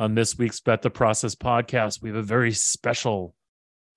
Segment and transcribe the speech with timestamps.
[0.00, 3.34] On this week's Bet the Process podcast, we have a very special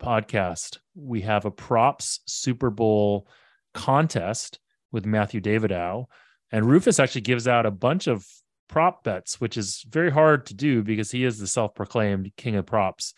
[0.02, 0.79] podcast.
[0.96, 3.26] We have a props Super Bowl
[3.73, 4.60] contest
[4.92, 6.08] with Matthew Davidow.
[6.52, 8.28] And Rufus actually gives out a bunch of
[8.68, 12.57] prop bets, which is very hard to do because he is the self proclaimed king
[12.57, 13.13] of props.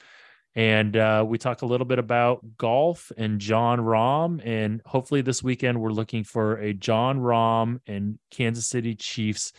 [0.53, 4.45] And uh, we talk a little bit about golf and Jon Rahm.
[4.45, 9.53] And hopefully, this weekend, we're looking for a Jon Rahm and Kansas City Chiefs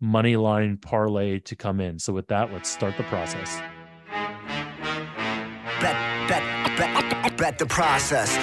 [0.00, 1.98] money line parlay to come in.
[1.98, 3.60] So, with that, let's start the process.
[5.80, 8.36] Bet, bet, bet, bet the process.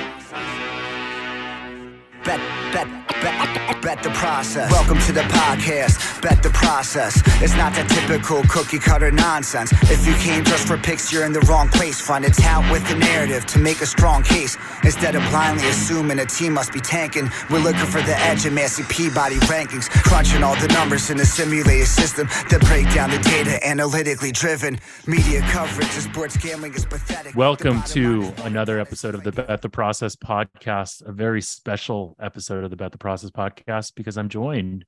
[2.28, 2.42] Bet,
[2.74, 2.88] bet,
[3.22, 4.70] bet, bet the process.
[4.70, 6.22] Welcome to the podcast.
[6.22, 7.22] Bet the process.
[7.42, 9.72] It's not the typical cookie cutter nonsense.
[9.84, 12.02] If you came just for picks, you're in the wrong place.
[12.02, 14.58] Find a tout with the narrative to make a strong case.
[14.84, 18.54] Instead of blindly assuming a team must be tanking, we're looking for the edge in
[18.54, 19.90] Massey Peabody rankings.
[19.90, 24.78] Crunching all the numbers in a simulated system that break down the data analytically driven.
[25.06, 27.38] Media coverage of sports gambling is pathetic.
[27.38, 32.70] Welcome to another episode of the Bet the Process podcast, a very special episode of
[32.70, 34.86] the Bet the Process podcast because I'm joined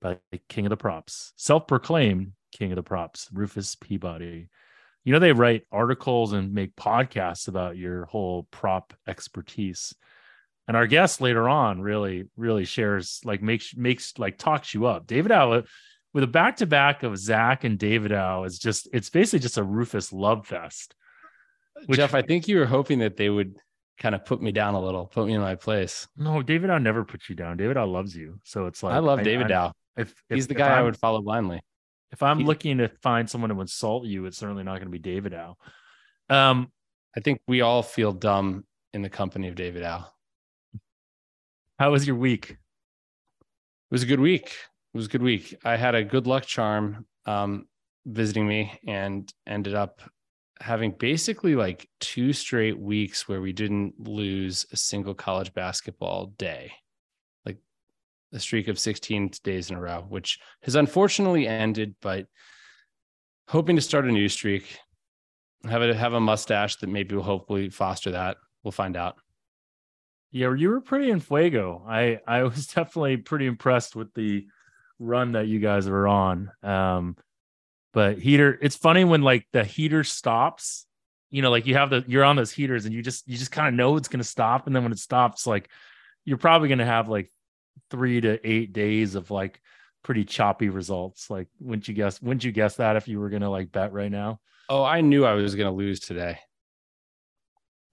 [0.00, 4.48] by the king of the props, self proclaimed king of the props, Rufus Peabody.
[5.04, 9.94] You know, they write articles and make podcasts about your whole prop expertise.
[10.68, 15.08] And our guest later on really, really shares, like, makes, makes, like, talks you up.
[15.08, 15.66] Davidow,
[16.14, 19.64] with a back to back of Zach and Davidow, is just, it's basically just a
[19.64, 20.94] Rufus love fest.
[21.86, 23.56] Which, Jeff, I think you were hoping that they would
[23.98, 26.08] kind of put me down a little, put me in my place.
[26.16, 27.58] No, Davidow never puts you down.
[27.58, 28.40] Davidow loves you.
[28.44, 29.72] So it's like I love Davidow.
[29.96, 31.60] If, if he's the guy I would follow blindly.
[32.10, 34.98] If I'm He- looking to find someone to insult you, it's certainly not going to
[34.98, 35.54] be Davidow.
[36.28, 36.70] Um,
[37.16, 40.06] I think we all feel dumb in the company of Davidow.
[41.78, 42.50] how was your week?
[42.50, 42.56] It
[43.90, 44.46] was a good week.
[44.94, 45.54] It was a good week.
[45.64, 47.66] I had a good luck charm um,
[48.06, 50.00] visiting me and ended up
[50.62, 56.72] having basically like two straight weeks where we didn't lose a single college basketball day,
[57.44, 57.58] like
[58.32, 62.26] a streak of 16 days in a row, which has unfortunately ended, but
[63.48, 64.78] hoping to start a new streak.
[65.68, 68.36] Have a have a mustache that maybe will hopefully foster that.
[68.62, 69.16] We'll find out.
[70.30, 71.84] Yeah, you were pretty in fuego.
[71.86, 74.46] I I was definitely pretty impressed with the
[74.98, 76.50] run that you guys were on.
[76.62, 77.16] Um,
[77.92, 80.86] but heater, it's funny when like the heater stops.
[81.30, 83.52] You know, like you have the you're on those heaters and you just you just
[83.52, 85.70] kind of know it's going to stop, and then when it stops, like
[86.24, 87.30] you're probably going to have like
[87.90, 89.60] three to eight days of like
[90.02, 91.30] pretty choppy results.
[91.30, 92.20] Like, wouldn't you guess?
[92.20, 94.40] Wouldn't you guess that if you were going to like bet right now?
[94.68, 96.38] Oh, I knew I was going to lose today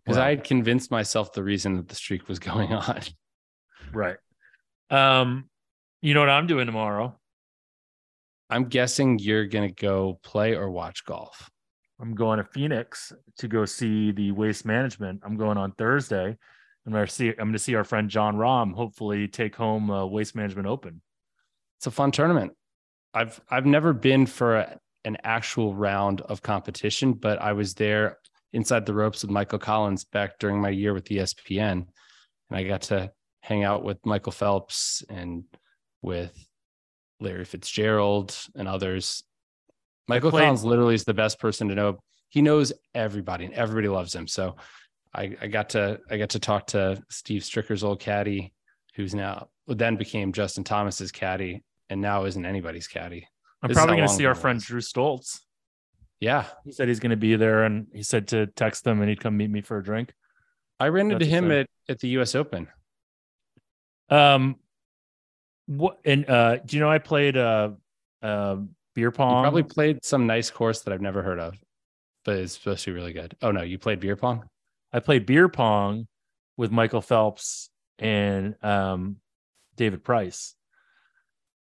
[0.04, 0.26] because Wow.
[0.26, 3.02] I had convinced myself the reason that the streak was going on.
[3.94, 4.18] Right.
[4.90, 5.50] Um,
[6.02, 7.18] you know what I'm doing tomorrow?
[8.50, 11.50] I'm guessing you're going to go play or watch golf.
[12.02, 15.22] I'm going to Phoenix to go see the waste management.
[15.24, 16.36] I'm going on Thursday.
[16.86, 17.30] I'm going to see.
[17.30, 18.74] I'm going to see our friend Jon Rahm.
[18.74, 21.02] Hopefully, take home uh, waste management open.
[21.78, 22.54] It's a fun tournament.
[23.14, 28.18] I've I've never been for a, an actual round of competition, but I was there
[28.54, 31.86] inside the ropes with Michael Collins back during my year with ESPN, and
[32.52, 33.12] I got to
[33.42, 35.44] hang out with Michael Phelps and
[36.02, 36.34] with
[37.20, 39.24] Larry Fitzgerald and others.
[40.08, 42.00] Michael played- Collins literally is the best person to know.
[42.30, 44.28] He knows everybody and everybody loves him.
[44.28, 44.56] So
[45.14, 48.54] I, I got to I got to talk to Steve Stricker's old caddy,
[48.96, 53.28] who's now then became Justin Thomas's caddy, and now isn't anybody's caddy.
[53.62, 54.60] I'm This probably going to see our it friend.
[54.62, 55.40] Drew Stoltz.
[56.20, 59.10] Yeah, He said he's going to be there, and he said to text them and
[59.10, 60.14] he'd come meet me for a drink.
[60.80, 62.36] I ran into That's him at at the U.S.
[62.36, 62.68] Open.
[64.10, 64.56] Um,
[65.70, 67.70] what and uh, do you know I played uh,
[68.24, 68.56] uh
[68.96, 69.44] beer You pong?
[69.44, 71.56] probably played some nice course that I've never heard of,
[72.26, 73.36] but it's supposed to be really good.
[73.44, 74.50] Oh no, you played beer pong?
[74.92, 76.08] I played beer pong
[76.58, 77.70] with Michael Phelps
[78.00, 79.18] and um,
[79.76, 80.56] David Price.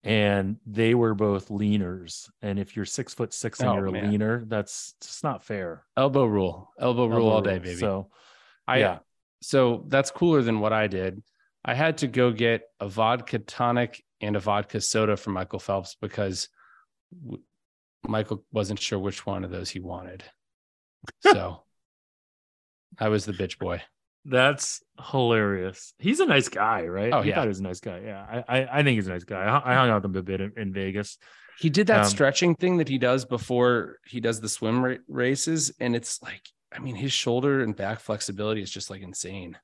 [0.03, 2.29] And they were both leaners.
[2.41, 4.11] And if you're six foot six and Oh, you're a man.
[4.11, 5.83] leaner, that's just not fair.
[5.97, 7.79] Elbow rule, elbow rule all day, Elbow baby.
[7.79, 8.09] So
[8.67, 8.99] I, yeah.
[9.41, 11.23] So that's cooler than what I did.
[11.67, 15.95] I had to go get a vodka tonic and a vodka soda for Michael Phelps
[16.01, 16.49] because
[17.23, 17.43] w-
[18.07, 20.23] Michael wasn't sure which one of those he wanted.
[21.21, 21.63] So
[22.99, 23.81] I was the bitch boy.
[24.25, 24.81] that's
[25.11, 25.93] hilarious.
[25.99, 27.13] He's a nice guy, right?
[27.13, 27.35] Oh, I yeah.
[27.35, 28.01] thought he was a nice guy.
[28.03, 28.43] Yeah.
[28.47, 29.45] I, I, I think he's a nice guy.
[29.45, 31.17] I, hung- I hung out with him a bit in, in Vegas.
[31.59, 34.95] He did that Um, stretching thing that he does before he does the swim ra-
[35.07, 35.71] races.
[35.79, 36.41] And it's like,
[36.73, 39.57] I mean, his shoulder and back flexibility is just like insane.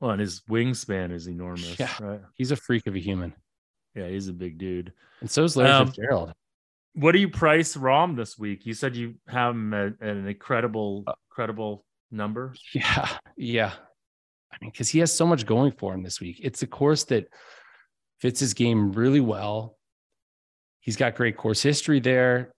[0.00, 1.78] Well, and his wingspan is enormous.
[1.78, 1.92] Yeah.
[2.00, 2.20] Right.
[2.34, 3.34] He's a freak of a human.
[3.94, 4.08] Yeah.
[4.08, 4.92] He's a big dude.
[5.20, 6.32] And so is Larry Um, Fitzgerald.
[6.94, 8.66] What do you price Rahm this week?
[8.66, 12.54] You said you have him at, at an incredible, incredible number.
[12.74, 13.72] Yeah, yeah.
[14.52, 16.40] I mean, because he has so much going for him this week.
[16.42, 17.28] It's a course that
[18.20, 19.76] fits his game really well.
[20.80, 22.50] He's got great course history there.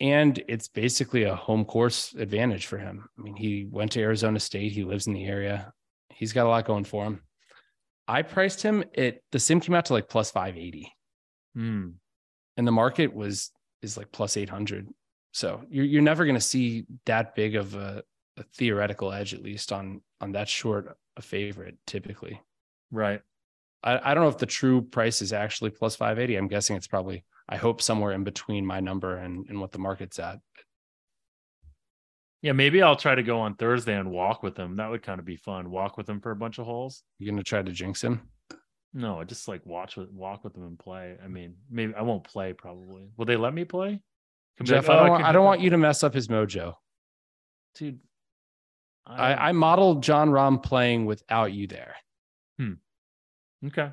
[0.00, 3.08] And it's basically a home course advantage for him.
[3.18, 5.72] I mean, he went to Arizona State, he lives in the area,
[6.16, 7.22] he's got a lot going for him.
[8.08, 10.92] I priced him at the sim came out to like plus 580.
[11.54, 11.88] Hmm.
[12.56, 13.50] And the market was
[13.82, 14.88] is like plus 800.
[15.32, 18.02] So you're you're never going to see that big of a,
[18.36, 22.40] a theoretical edge, at least on on that short a favorite typically.
[22.90, 23.20] Right.
[23.82, 26.36] I, I don't know if the true price is actually plus 580.
[26.36, 29.78] I'm guessing it's probably, I hope somewhere in between my number and, and what the
[29.78, 30.38] market's at.
[32.42, 34.76] Yeah, maybe I'll try to go on Thursday and walk with him.
[34.76, 35.70] That would kind of be fun.
[35.70, 37.02] Walk with him for a bunch of holes.
[37.18, 38.28] You're gonna try to jinx him?
[38.92, 41.16] No, I just like watch with walk with him and play.
[41.22, 43.10] I mean, maybe I won't play probably.
[43.16, 44.00] Will they let me play?
[44.62, 46.74] Jeff, like, oh, I don't, want, I don't want you to mess up his mojo.
[47.74, 48.00] Dude.
[49.06, 51.94] I, I, I modeled Jon Rahm playing without you there.
[52.58, 52.72] Hmm.
[53.66, 53.90] Okay.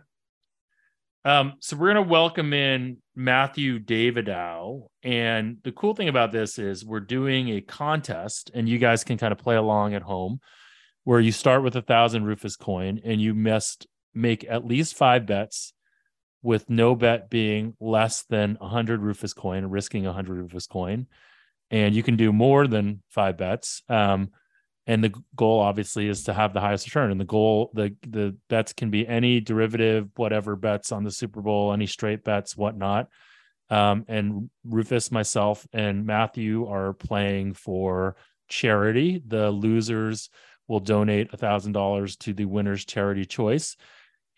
[1.25, 4.87] Um, so we're going to welcome in Matthew Davidow.
[5.03, 9.17] And the cool thing about this is we're doing a contest, and you guys can
[9.17, 10.39] kind of play along at home
[11.05, 15.25] where you start with a thousand Rufus coin and you must make at least five
[15.25, 15.73] bets
[16.41, 21.07] with no bet being less than 100 Rufus coin, risking 100 Rufus coin.
[21.71, 23.81] And you can do more than five bets.
[23.89, 24.31] Um,
[24.85, 27.11] and the goal obviously is to have the highest return.
[27.11, 31.41] And the goal the the bets can be any derivative whatever bets on the super
[31.41, 33.07] bowl any straight bets whatnot.
[33.69, 38.17] Um, and rufus myself and matthew are playing for
[38.49, 39.21] charity.
[39.25, 40.29] The losers
[40.67, 43.77] will donate a thousand dollars to the winner's charity choice.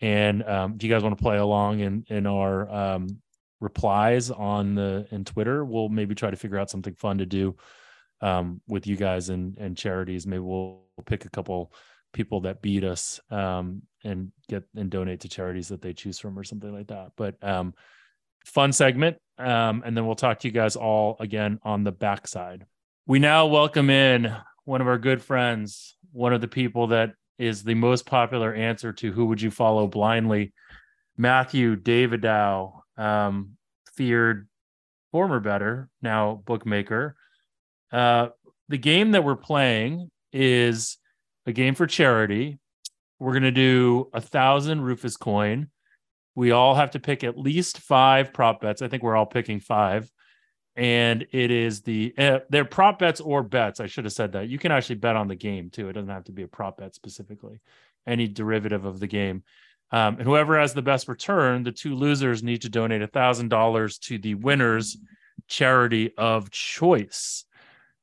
[0.00, 3.08] And um, do you guys want to play along in in our um,
[3.60, 7.56] replies on the in twitter we'll maybe try to figure out something fun to do
[8.20, 10.26] um, with you guys and and charities.
[10.26, 11.72] Maybe we'll pick a couple
[12.12, 16.38] people that beat us um, and get and donate to charities that they choose from
[16.38, 17.12] or something like that.
[17.16, 17.74] But um,
[18.44, 22.66] fun segment, um, and then we'll talk to you guys all again on the backside.
[23.06, 24.34] We now welcome in
[24.64, 28.92] one of our good friends, one of the people that is the most popular answer
[28.94, 30.52] to who would you follow blindly,
[31.16, 33.56] Matthew Davidow, um,
[33.94, 34.48] feared
[35.12, 37.16] former better, now bookmaker.
[37.96, 38.28] Uh,
[38.68, 40.98] the game that we're playing is
[41.46, 42.58] a game for charity.
[43.18, 45.70] We're going to do a thousand Rufus coin.
[46.34, 48.82] We all have to pick at least five prop bets.
[48.82, 50.10] I think we're all picking five.
[50.76, 53.80] And it is the, uh, they're prop bets or bets.
[53.80, 54.50] I should have said that.
[54.50, 55.88] You can actually bet on the game too.
[55.88, 57.62] It doesn't have to be a prop bet specifically,
[58.06, 59.42] any derivative of the game.
[59.90, 63.48] Um, and whoever has the best return, the two losers need to donate a thousand
[63.48, 64.98] dollars to the winner's
[65.48, 67.45] charity of choice.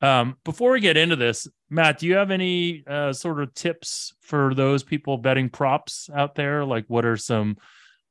[0.03, 4.13] Um, before we get into this, Matt, do you have any uh, sort of tips
[4.19, 6.65] for those people betting props out there?
[6.65, 7.55] Like, what are some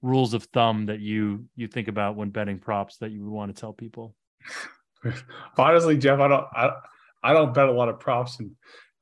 [0.00, 3.54] rules of thumb that you you think about when betting props that you would want
[3.54, 4.16] to tell people?
[5.58, 6.70] Honestly, Jeff, I don't I,
[7.22, 8.52] I don't bet a lot of props, and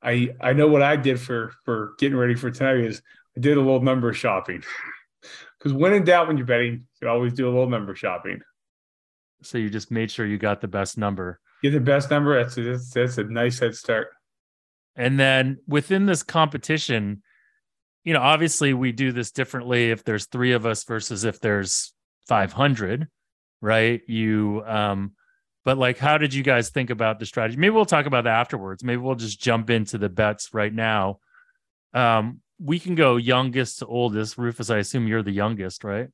[0.03, 3.01] I I know what I did for for getting ready for tonight is
[3.37, 4.63] I did a little number shopping
[5.57, 8.41] because when in doubt when you're betting, you always do a little number shopping.
[9.43, 12.41] So you just made sure you got the best number get the best number.
[12.41, 14.09] That's a, that's a nice head start.
[14.95, 17.23] And then within this competition,
[18.03, 21.93] you know, obviously we do this differently if there's three of us versus if there's
[22.27, 23.07] 500,
[23.61, 24.01] right?
[24.07, 25.13] You, um,
[25.63, 27.57] but like, how did you guys think about the strategy?
[27.57, 28.83] Maybe we'll talk about that afterwards.
[28.83, 31.19] Maybe we'll just jump into the bets right now.
[31.93, 34.37] Um, we can go youngest to oldest.
[34.37, 36.09] Rufus, I assume you're the youngest, right?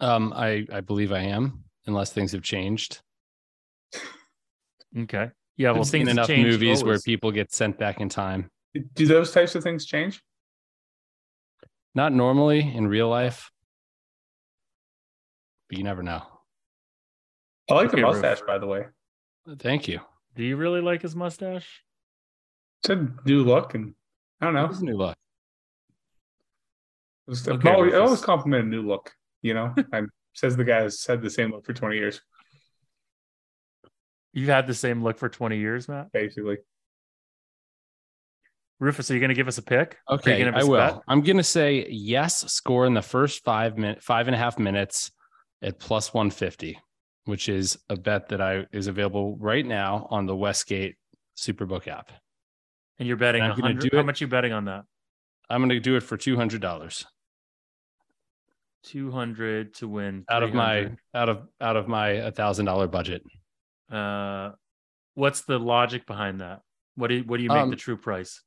[0.00, 3.00] Um, I I believe I am, unless things have changed.
[4.96, 5.30] Okay.
[5.56, 5.72] Yeah.
[5.72, 6.84] Well, I've seen enough movies always.
[6.84, 8.50] where people get sent back in time.
[8.94, 10.22] Do those types of things change?
[11.94, 13.50] Not normally in real life,
[15.68, 16.22] but you never know.
[17.70, 18.46] I like okay, the mustache, Rufus.
[18.46, 18.86] by the way.
[19.58, 20.00] Thank you.
[20.34, 21.82] Do you really like his mustache?
[22.82, 23.94] It's a new look, and
[24.40, 24.66] I don't know.
[24.66, 25.16] It's a new look.
[27.28, 29.12] Okay, I always, I always compliment a new look.
[29.42, 30.02] You know, I
[30.34, 32.20] says the guy has had the same look for twenty years.
[34.36, 36.12] You've had the same look for 20 years, Matt?
[36.12, 36.58] Basically.
[38.78, 39.96] Rufus, are you going to give us a pick?
[40.10, 40.76] Okay, I will.
[40.76, 41.00] Bet?
[41.08, 44.58] I'm going to say yes, score in the first five minute, five and a half
[44.58, 45.10] minutes
[45.62, 46.78] at plus 150,
[47.24, 50.96] which is a bet that I is available right now on the Westgate
[51.38, 52.12] Superbook app.
[52.98, 54.84] And you're betting and I'm do How much are you betting on that?
[55.48, 57.06] I'm going to do it for $200.
[58.82, 63.22] 200 to win out of my out of out of my a thousand dollar budget.
[63.90, 64.52] Uh
[65.14, 66.60] what's the logic behind that?
[66.94, 68.42] What do you, what do you make Um, the true price?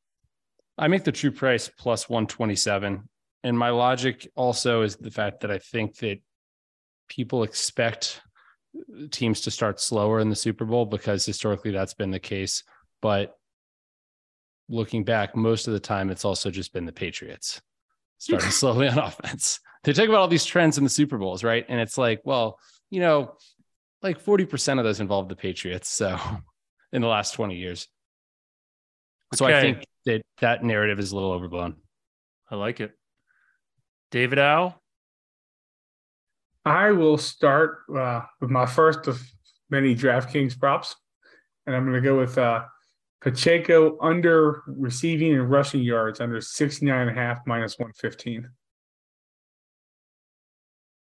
[0.78, 3.10] I make the true price plus 127.
[3.44, 6.20] And my logic also is the fact that I think that
[7.08, 8.22] people expect
[9.12, 12.64] teams to start slower in the Super Bowl because historically that's been the case.
[13.02, 13.36] But
[14.70, 17.62] looking back, most of the time it's also just been the Patriots
[18.20, 19.60] starting slowly on offense.
[19.84, 21.66] They talk about all these trends in the Super Bowls, right?
[21.68, 23.36] And it's like, well, you know,
[24.02, 25.90] like 40% of those involve the Patriots.
[25.90, 26.18] So
[26.92, 27.88] in the last 20 years.
[29.36, 31.76] So I think that that narrative is a little overblown.
[32.50, 32.92] I like it.
[34.12, 34.74] Davidow,
[36.66, 39.22] I will start uh, with my first of
[39.70, 40.96] many DraftKings props,
[41.68, 42.64] and I'm going to go with uh,
[43.22, 48.50] Pacheco under receiving and rushing yards under 69 and a half minus 115.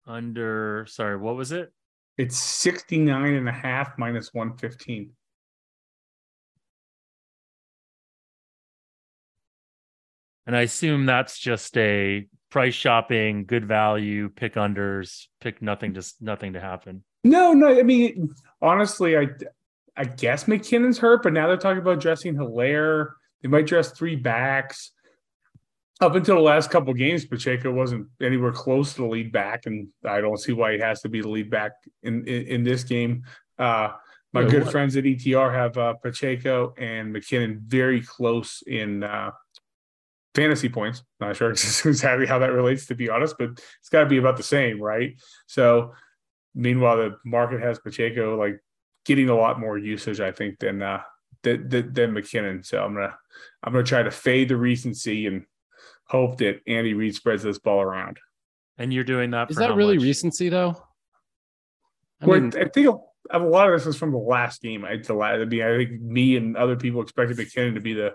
[0.07, 1.73] under sorry, what was it?
[2.21, 5.11] It's 69 and a half minus 115.
[10.47, 16.21] And I assume that's just a price shopping, good value, pick unders, pick nothing, just
[16.21, 17.05] nothing to happen.
[17.25, 17.69] No, no.
[17.69, 19.29] I mean, honestly, I
[19.97, 23.13] I guess McKinnon's hurt, but now they're talking about dressing Helaire.
[23.41, 24.93] They might dress three backs.
[26.01, 29.89] Up until the last couple games, Pacheco wasn't anywhere close to the lead back, and
[30.05, 32.85] I don't see why he has to be the lead back in in, in this
[32.85, 33.25] game.
[33.59, 33.91] Uh,
[34.33, 39.33] my good what- friends at ETR have uh, Pacheco and McKinnon very close in uh,
[40.35, 41.03] fantasy points.
[41.21, 41.51] Not sure
[41.85, 44.81] exactly how that relates, to be honest, but it's got to be about the same,
[44.81, 45.21] right?
[45.47, 45.93] So,
[46.55, 48.61] meanwhile, the market has Pacheco like
[49.05, 51.03] getting a lot more usage, I think, than uh,
[51.43, 52.65] than, than McKinnon.
[52.65, 53.17] So I'm gonna
[53.63, 55.45] I'm gonna try to fade the recency and
[56.11, 58.19] hope that Andy Reid spreads this ball around.
[58.79, 60.05] And you're doing that Is for that how really much?
[60.05, 60.77] recency though?
[62.21, 64.85] I Well, mean, I think a, a lot of this is from the last game.
[64.85, 67.95] I, the last, I mean, I think me and other people expected McKinnon to be
[67.95, 68.13] the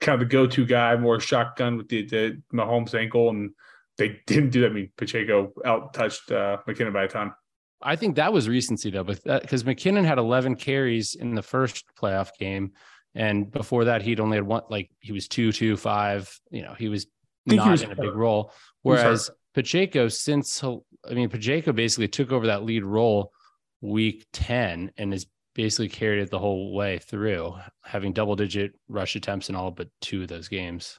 [0.00, 3.50] kind of the go-to guy, more shotgun with the, the Mahomes ankle, and
[3.96, 4.70] they didn't do that.
[4.70, 7.32] I mean, Pacheco out touched uh, McKinnon by a ton.
[7.80, 12.30] I think that was recency though, because McKinnon had 11 carries in the first playoff
[12.38, 12.72] game,
[13.18, 14.62] and before that he'd only had one.
[14.70, 16.32] Like he was two, two, five.
[16.50, 17.06] You know, he was
[17.48, 18.52] think he not was in a big role.
[18.82, 19.04] He was hurt.
[19.04, 23.32] Whereas Pacheco, since I mean, Pacheco basically took over that lead role
[23.80, 29.16] week 10 and has basically carried it the whole way through, having double digit rush
[29.16, 30.98] attempts in all but two of those games.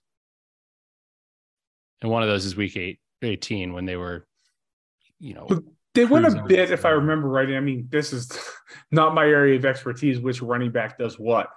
[2.01, 4.25] And one of those is week eight, 18 when they were,
[5.19, 7.49] you know, But They went a bit, if I remember right.
[7.49, 8.31] I mean, this is
[8.91, 11.49] not my area of expertise, which running back does what,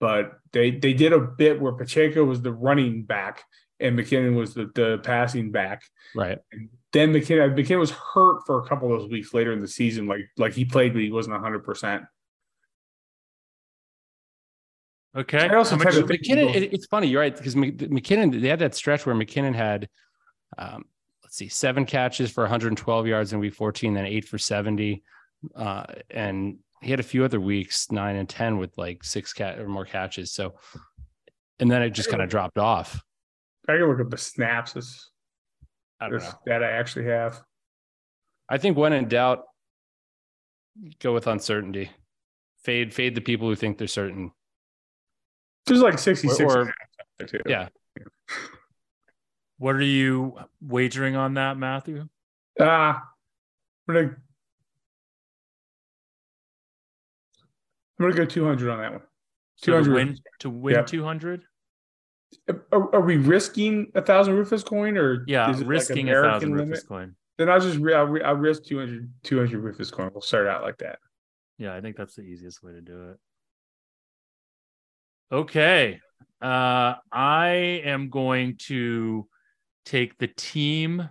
[0.00, 3.44] but they they did a bit where Pacheco was the running back
[3.78, 5.82] and McKinnon was the, the passing back.
[6.16, 6.38] right.
[6.52, 9.68] And Then McKinnon McKinnon was hurt for a couple of those weeks later in the
[9.68, 12.02] season, like like he played, but he wasn't hundred percent.
[15.16, 15.48] Okay.
[15.48, 18.74] I also How much- McKinnon, it, it's funny, you're right, because McKinnon, they had that
[18.76, 19.88] stretch where McKinnon had,
[20.56, 20.84] um,
[21.24, 25.02] let's see, seven catches for 112 yards in week 14, then eight for 70.
[25.56, 29.58] Uh, and he had a few other weeks, nine and 10 with like six cat
[29.58, 30.32] or more catches.
[30.32, 30.54] So,
[31.58, 33.02] and then it just kind of dropped off.
[33.68, 34.72] I can look at the snaps.
[34.72, 35.10] This,
[36.00, 36.32] I don't know.
[36.46, 37.42] that I actually have.
[38.48, 39.44] I think when in doubt,
[41.00, 41.90] go with uncertainty.
[42.64, 44.32] Fade, fade the people who think they're certain.
[45.66, 46.40] There's like 66.
[46.40, 47.40] Or- and a half out there, too.
[47.46, 47.68] Yeah.
[49.58, 52.08] What are you wagering on that, Matthew?
[52.58, 53.00] Uh, I'm
[53.86, 54.16] gonna
[58.00, 59.02] I'm gonna go 200 on that one.
[59.56, 59.94] So to 200.
[59.94, 60.86] win to win Yep.
[60.86, 61.42] 200?
[62.72, 66.14] Are, are we risking a thousand Rufus coin or Yeah, is it like risking a
[66.22, 66.68] thousand limit?
[66.68, 67.14] Rufus coin.
[67.36, 70.10] Then I'll just re- I'll, re- I'll risk 200, 200 Rufus coin.
[70.14, 70.98] We'll start out like that.
[71.58, 73.16] Yeah, I think that's the easiest way to do it.
[75.32, 76.00] Okay.
[76.40, 79.28] Uh I am going to
[79.84, 81.08] take the team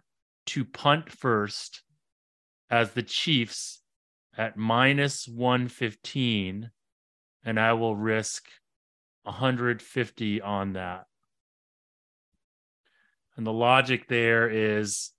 [0.47, 1.83] to punt first
[2.69, 3.81] as the Chiefs
[4.37, 6.71] at minus 115
[7.43, 8.47] and I will risk
[9.23, 11.05] 150 on that.
[13.37, 15.11] And the logic there is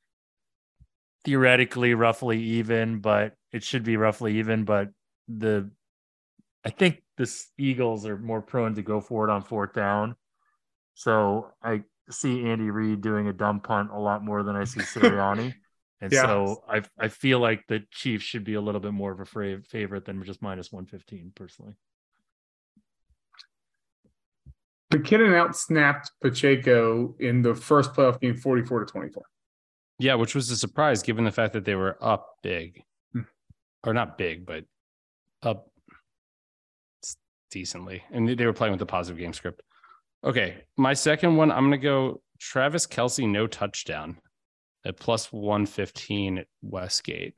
[1.25, 4.91] theoretically roughly even, but it should be roughly even, but
[5.29, 5.71] the
[6.65, 10.17] I think the Eagles are more prone to go for it on fourth down.
[10.95, 14.81] So I see Andy Reid doing a dumb punt a lot more than I see
[14.81, 15.55] Sirianni.
[16.03, 16.25] And Yeah.
[16.25, 19.61] so I I feel like the Chiefs should be a little bit more of a
[19.61, 21.75] favorite than just minus 115 personally.
[24.91, 29.23] McKinnon outsnapped Pacheco in the first playoff game 44 to 24.
[29.99, 32.83] Yeah, which was a surprise given the fact that they were up big,
[33.13, 33.21] Hmm.
[33.85, 34.65] or not big, but
[35.43, 35.69] up
[37.51, 39.63] decently, and they were playing with the positive game script.
[40.25, 44.19] Okay, my second one, I'm gonna go Travis Kelce, no touchdown,
[44.85, 47.35] at plus one fifteen at Westgate.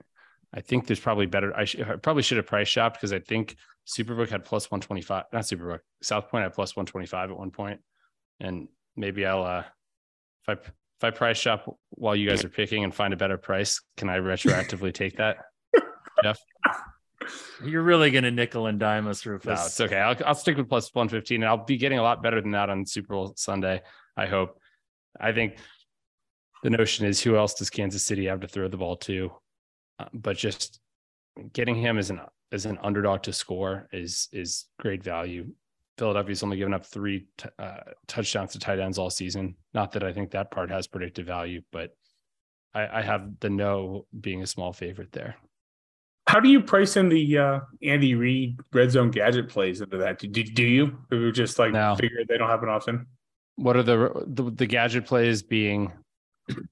[0.55, 1.57] I think there's probably better.
[1.57, 3.57] I, sh- I probably should have price shopped because I think
[3.87, 5.25] Superbook had plus one twenty five.
[5.33, 5.81] Not Superbook.
[6.03, 7.81] South Point had plus one twenty five at one point.
[8.41, 9.65] and maybe I'll uh
[10.47, 13.39] if I if I price shop while you guys are picking and find a better
[13.39, 15.39] price, can I retroactively take that?
[16.23, 16.39] Jeff?
[17.65, 19.47] You're really going to nickel and dime us, Rufus.
[19.47, 19.99] No, it's okay.
[19.99, 22.69] I'll, I'll stick with plus 115 and I'll be getting a lot better than that
[22.71, 23.83] on Super Bowl Sunday.
[24.17, 24.59] I hope.
[25.21, 25.57] I think
[26.65, 29.31] the notion is who else does Kansas City have to throw the ball to?
[29.99, 30.81] Uh, but just
[31.53, 32.21] getting him as an
[32.53, 35.47] as an underdog to score is is great value.
[35.99, 39.55] Philadelphia's only given up three t- uh, touchdowns to tight ends all season.
[39.75, 41.95] Not that I think that part has predictive value, but
[42.75, 45.37] I, I have the no being a small favorite there.
[46.29, 50.19] How do you price in the uh, Andy Reid red zone gadget plays into that?
[50.21, 50.99] Do, do, do you?
[51.11, 51.95] Or just like No.
[51.97, 53.07] figure they don't happen often?
[53.57, 55.93] What are the the, the gadget plays being?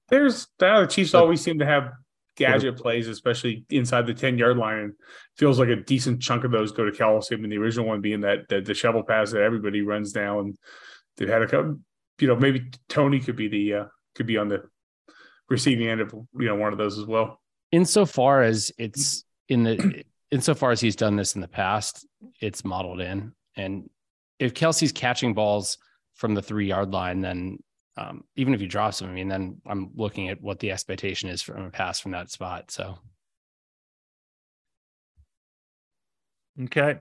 [0.09, 1.91] There's uh, the Chiefs But- always seem to have
[2.37, 4.79] gadget plays, especially inside the 10 yard line.
[4.79, 4.93] And
[5.37, 7.33] feels like a decent chunk of those go to Kelce.
[7.33, 10.39] I mean, the original one being that the, the shovel pass that everybody runs down.
[10.39, 10.57] And
[11.17, 11.79] They've had a couple,
[12.19, 13.85] you know, maybe Toney could be the uh,
[14.15, 14.63] could be on the
[15.49, 17.39] receiving end of you know one of those as well.
[17.71, 22.07] insofar as it's in the insofar as he's done this in the past,
[22.39, 23.33] it's modeled in.
[23.55, 23.89] And
[24.39, 25.77] if Kelce's catching balls
[26.15, 27.59] from the three yard line, then
[27.97, 31.29] um, even if he drops them, I mean, then I'm looking at what the expectation
[31.29, 32.71] is from a pass from that spot.
[32.71, 32.97] So
[36.63, 36.99] Okay.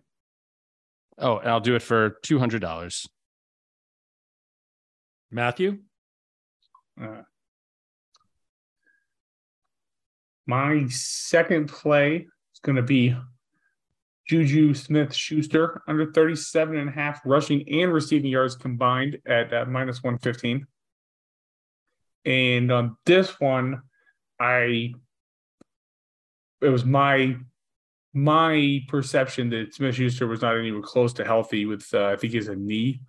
[1.18, 3.09] oh, and I'll do it for two hundred dollars.
[5.30, 5.78] Matthew?
[7.00, 7.23] Uh,
[10.47, 13.16] my second play is going to be
[14.28, 19.65] Juju Smith Schuster under 37 and a half rushing and receiving yards combined at uh,
[19.67, 20.67] minus 115.
[22.25, 23.83] And on this one,
[24.39, 24.93] I
[26.61, 27.37] it was my
[28.13, 32.33] my perception that Smith Schuster was not anywhere close to healthy with uh, I think
[32.33, 33.00] he has a knee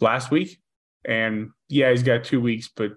[0.00, 0.60] last week.
[1.04, 2.92] And yeah, he's got two weeks, but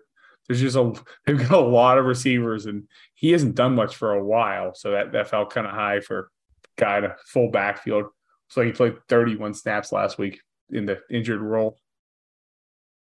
[0.48, 0.94] there's just a
[1.26, 4.74] they've got a lot of receivers, and he hasn't done much for a while.
[4.74, 6.32] So that that felt kind of high for
[6.78, 8.06] guy a full backfield.
[8.50, 11.78] So he played 31 snaps last week in the injured role.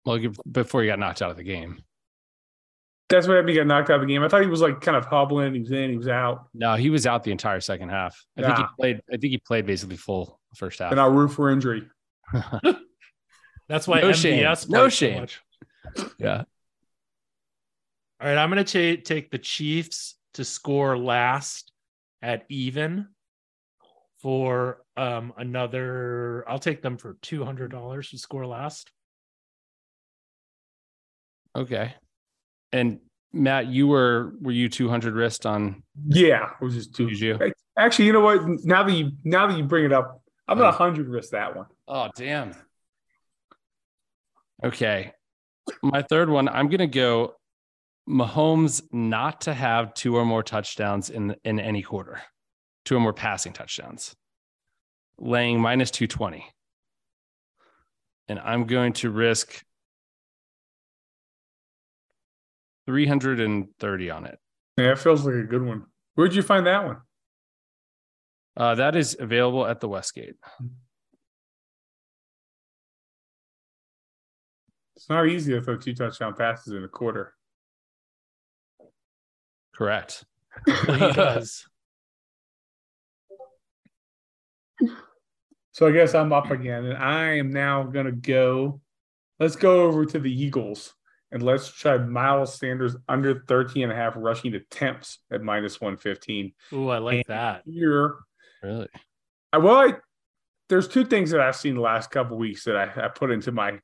[0.04, 0.18] Well,
[0.50, 1.82] before he got knocked out of the game.
[3.08, 3.50] That's what happened.
[3.50, 4.22] He got knocked out of the game.
[4.22, 5.54] I thought he was like kind of hobbling.
[5.54, 5.90] He was in.
[5.90, 6.48] He was out.
[6.52, 8.22] No, he was out the entire second half.
[8.36, 8.96] I think he played.
[9.08, 10.90] I think he played basically full first half.
[10.90, 11.88] And I'll root for injury.
[13.68, 14.44] That's why No MVS shame.
[14.44, 15.20] plays No shame.
[15.20, 15.40] much.
[16.18, 16.44] yeah.
[18.20, 21.72] All right, I'm going to take the Chiefs to score last
[22.20, 23.08] at even
[24.20, 26.44] for um another.
[26.48, 28.90] I'll take them for two hundred dollars to score last.
[31.56, 31.94] Okay.
[32.72, 33.00] And
[33.32, 37.08] Matt, you were were you 200 wrist on Yeah, it was just too.
[37.08, 37.38] Juju?
[37.76, 38.42] Actually, you know what?
[38.64, 41.66] Now that you now that you bring it up, I'm at 100 risk that one.
[41.86, 42.54] Oh, damn.
[44.64, 45.12] Okay.
[45.82, 47.34] My third one, I'm going to go
[48.08, 52.22] Mahomes not to have two or more touchdowns in in any quarter.
[52.84, 54.16] Two or more passing touchdowns.
[55.18, 56.46] Laying minus 220.
[58.28, 59.62] And I'm going to risk
[62.88, 64.38] 330 on it.
[64.78, 65.84] Yeah, it feels like a good one.
[66.14, 66.96] Where'd you find that one?
[68.56, 70.36] Uh, that is available at the Westgate.
[74.96, 77.34] It's not easy to throw two touchdown passes in a quarter.
[79.76, 80.24] Correct.
[80.64, 80.72] He
[81.12, 81.66] does.
[85.72, 88.80] So I guess I'm up again, and I am now gonna go.
[89.38, 90.94] Let's go over to the Eagles
[91.30, 96.52] and let's try Miles Sanders under 13 and a half rushing attempts at minus 115.
[96.72, 97.62] Ooh, I like that.
[97.66, 98.16] Here,
[98.62, 98.88] Really?
[99.52, 99.94] I well, I,
[100.68, 103.52] there's two things that I've seen the last couple weeks that I, I put into
[103.52, 103.78] my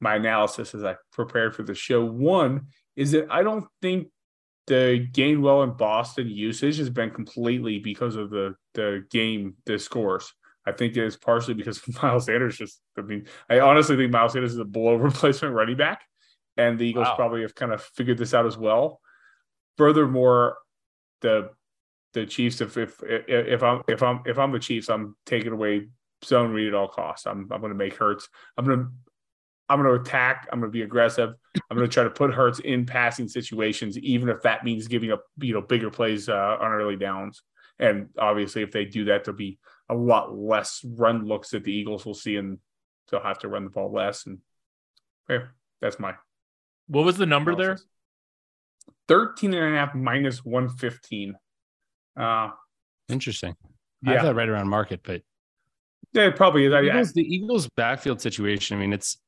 [0.00, 2.04] my analysis as I prepared for the show.
[2.04, 4.08] One is that I don't think
[4.66, 10.32] the Gainwell and Boston usage has been completely because of the the game, the scores.
[10.66, 12.80] I think it's partially because Miles Sanders just.
[12.96, 16.02] I mean, I honestly think Miles Sanders is a below replacement running back,
[16.56, 17.16] and the Eagles Wow.
[17.16, 19.00] probably have kind of figured this out as well.
[19.76, 20.56] Furthermore,
[21.20, 21.50] the
[22.12, 25.88] the Chiefs, if if if I'm if I'm if I'm the Chiefs, I'm taking away
[26.24, 27.26] zone read at all costs.
[27.26, 28.28] I'm I'm going to make Hurts.
[28.56, 28.86] I'm going to
[29.68, 30.46] I'm going to attack.
[30.52, 31.34] I'm going to be aggressive.
[31.70, 35.10] I'm going to try to put Hurts in passing situations, even if that means giving
[35.10, 37.42] up, you know, bigger plays uh, on early downs.
[37.78, 41.72] And obviously, if they do that, there'll be a lot less run looks that the
[41.72, 42.58] Eagles will see, and
[43.10, 44.26] they'll have to run the ball less.
[44.26, 44.38] And
[45.28, 45.46] yeah,
[45.80, 46.14] that's my.
[46.86, 47.86] What was the number analysis.
[49.08, 49.18] there?
[49.18, 51.34] 13 and a half minus 115.
[52.18, 52.50] Uh,
[53.08, 53.54] Interesting.
[54.02, 54.10] Yeah.
[54.10, 55.22] I have that right around market, but
[56.12, 56.72] yeah, it probably is.
[56.72, 58.76] The Eagles, the Eagles backfield situation.
[58.76, 59.18] I mean, it's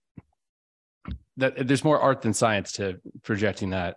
[1.36, 3.96] that there's more art than science to projecting that.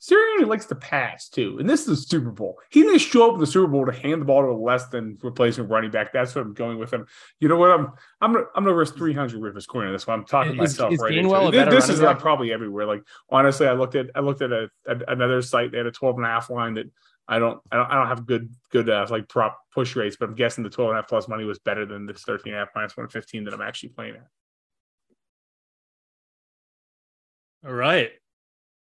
[0.00, 2.58] Sirianni likes to pass too, and this is the Super Bowl.
[2.70, 4.88] He didn't show up in the Super Bowl to hand the ball to a less
[4.88, 6.12] than replacement running back.
[6.12, 7.06] That's what I'm going with him.
[7.40, 7.70] You know what?
[7.70, 10.20] I'm I'm gonna I'm gonna risk 300 Rufus Corner this one.
[10.20, 12.86] I'm talking is, myself is right into This, this is like probably everywhere.
[12.86, 15.72] Like honestly, I looked at I looked at a, a, another site.
[15.72, 16.90] They had a 12 and a half line that
[17.28, 20.28] I don't I don't, I don't have good good uh, like prop push rates, but
[20.28, 22.62] I'm guessing the 12 and a half plus money was better than this 13 and
[22.62, 24.26] a half minus 115 that I'm actually playing at.
[27.66, 28.12] All right.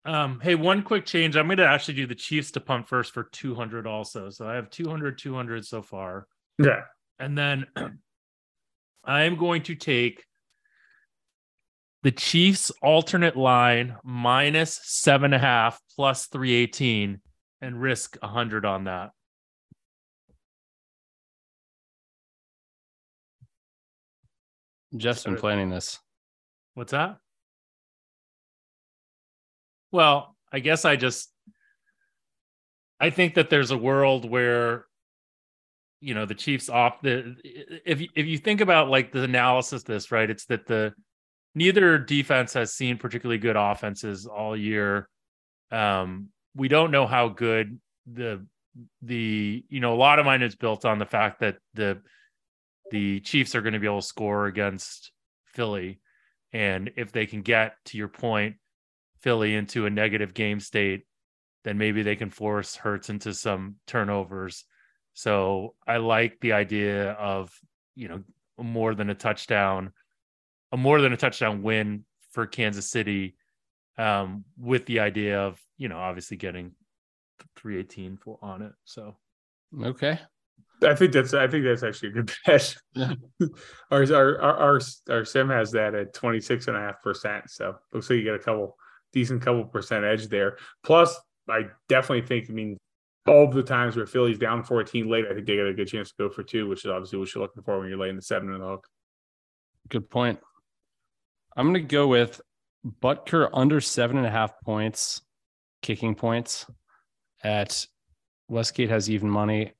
[0.05, 1.37] Um, hey, one quick change.
[1.37, 4.29] I'm going to actually do the Chiefs to punt first for 200 also.
[4.29, 6.27] So I have 200, 200 so far.
[6.59, 6.81] Yeah.
[7.19, 7.65] And then
[9.05, 10.25] I am going to take
[12.03, 17.21] the Chiefs alternate line minus seven and a half plus 318
[17.61, 19.11] and risk 100 on that.
[24.95, 25.99] Jeff's been planning this.
[26.75, 27.17] What's that?
[29.93, 31.31] Well, I guess I just
[32.99, 34.87] I think that there's a world where
[36.01, 37.35] you know the Chiefs off the
[37.85, 40.93] if if you think about like the analysis this right it's that the
[41.55, 45.07] neither defense has seen particularly good offenses all year.
[45.71, 47.79] Um we don't know how good
[48.11, 48.45] the
[49.03, 52.01] the you know a lot of mine is built on the fact that the
[52.89, 55.11] the Chiefs are going to be able to score against
[55.45, 55.99] Philly.
[56.51, 58.55] And if they can get to your point
[59.23, 61.05] Philly into a negative game state,
[61.63, 64.65] then maybe they can force Hurts into some turnovers.
[65.13, 67.51] So I like the idea of,
[67.95, 68.23] you know,
[68.57, 69.93] more than a touchdown,
[70.73, 73.37] a more than a touchdown win for Kansas City,
[73.97, 76.73] um, with the idea of, you know, obviously getting
[77.55, 78.73] 318 for on it.
[78.83, 79.15] So
[79.81, 80.19] okay.
[80.81, 82.75] I think that's I think that's actually a good bet.
[83.89, 87.49] our, our our our sim has that at 26 and a half percent.
[87.49, 88.75] So looks like you get a couple
[89.13, 90.57] decent couple percent edge there.
[90.83, 91.15] Plus,
[91.49, 92.77] I definitely think, I mean,
[93.27, 96.09] all the times where Philly's down 14 late, I think they got a good chance
[96.09, 98.21] to go for two, which is obviously what you're looking for when you're laying the
[98.21, 98.87] seven in the hook.
[99.89, 100.39] Good point.
[101.55, 102.41] I'm going to go with
[103.01, 105.21] Butker under seven and a half points,
[105.81, 106.65] kicking points
[107.43, 107.85] at
[108.49, 109.73] Westgate has even money.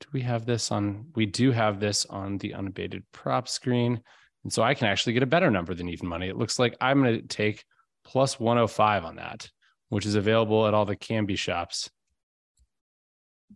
[0.00, 1.06] Do we have this on?
[1.14, 4.00] We do have this on the unabated prop screen.
[4.44, 6.28] And so I can actually get a better number than even money.
[6.28, 7.64] It looks like I'm going to take
[8.06, 9.50] plus 105 on that,
[9.88, 11.90] which is available at all the Kambi shops.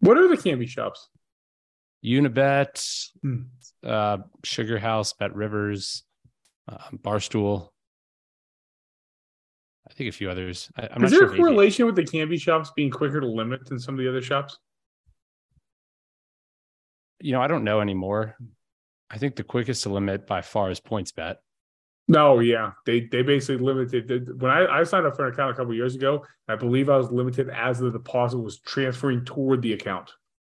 [0.00, 1.08] What are the Kambi shops?
[2.04, 3.42] Unibet, hmm.
[3.84, 6.02] uh, Sugar House, Bet Rivers,
[6.68, 7.68] uh, Barstool.
[9.88, 10.70] I think a few others.
[10.76, 13.66] I, am Is there sure a correlation with the Kambi shops being quicker to limit
[13.66, 14.58] than some of the other shops?
[17.20, 18.36] You know, I don't know anymore.
[19.10, 21.36] I think the quickest to limit by far is PointsBet.
[22.10, 24.40] No, yeah, they they basically limited.
[24.42, 26.96] When I, I signed up for an account a couple years ago, I believe I
[26.96, 30.10] was limited as the deposit was transferring toward the account.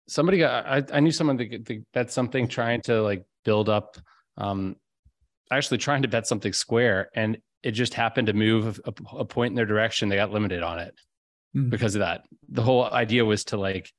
[0.09, 0.65] Somebody got.
[0.65, 3.97] I, I knew someone that, that bet something trying to like build up,
[4.35, 4.75] um,
[5.49, 9.53] actually trying to bet something square, and it just happened to move a, a point
[9.53, 10.09] in their direction.
[10.09, 10.93] They got limited on it
[11.55, 11.69] mm-hmm.
[11.69, 12.25] because of that.
[12.49, 13.89] The whole idea was to like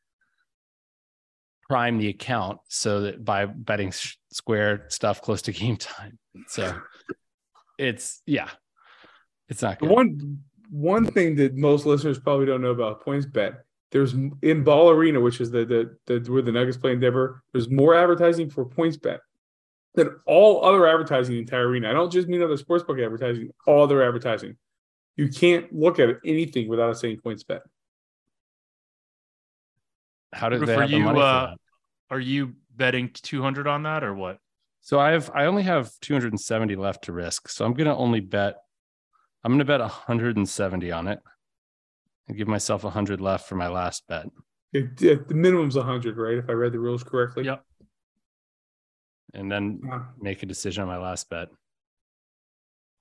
[1.70, 3.94] prime the account so that by betting
[4.30, 6.18] square stuff close to game time.
[6.48, 6.78] So
[7.78, 8.50] it's yeah,
[9.48, 9.90] it's not good.
[9.90, 13.58] One one thing that most listeners probably don't know about PointsBet,
[13.92, 17.42] there's in Ball Arena, which is the the, the where the Nuggets play in Denver.
[17.52, 19.18] There's more advertising for PointsBet
[19.94, 21.90] than all other advertising in the entire arena.
[21.90, 24.56] I don't just mean other sportsbook advertising, all other advertising.
[25.16, 27.60] You can't look at anything without saying PointsBet.
[30.32, 31.54] How did they have you, the money uh,
[32.10, 34.38] Are you betting 200 on that or what?
[34.86, 37.48] So I have I only have 270 left to risk.
[37.48, 38.58] So I'm gonna only bet
[39.42, 41.18] I'm gonna bet 170 on it
[42.28, 44.26] and give myself 100 left for my last bet.
[44.72, 46.38] It, it, the minimum's 100, right?
[46.38, 47.46] If I read the rules correctly.
[47.46, 47.64] Yep.
[49.34, 51.48] And then uh, make a decision on my last bet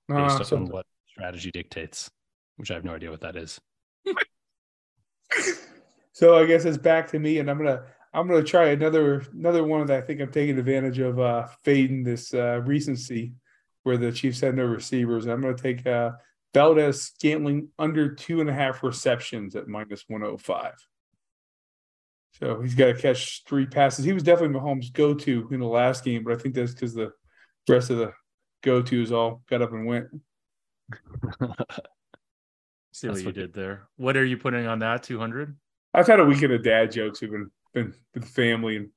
[0.08, 2.10] based uh, so on what strategy dictates,
[2.56, 3.60] which I have no idea what that is.
[6.10, 7.84] so I guess it's back to me, and I'm gonna
[8.16, 11.46] I'm going to try another another one that I think I'm taking advantage of uh,
[11.64, 13.34] fading this uh, recency.
[13.82, 15.26] where the Chiefs had no receivers.
[15.26, 16.12] I'm going to take uh,
[16.54, 20.72] Valdes Scantling under two and a half receptions at minus 105.
[22.40, 24.04] So he's got to catch three passes.
[24.06, 26.94] He was definitely Mahomes' go to in the last game, but I think that's because
[26.94, 27.12] the
[27.68, 28.12] rest of the
[28.62, 30.06] go tos all got up and went.
[32.92, 33.88] See what you did there.
[33.96, 35.02] What are you putting on that?
[35.02, 35.54] 200?
[35.92, 38.76] I've had a weekend of dad jokes who've been, been with the family.
[38.76, 38.88] And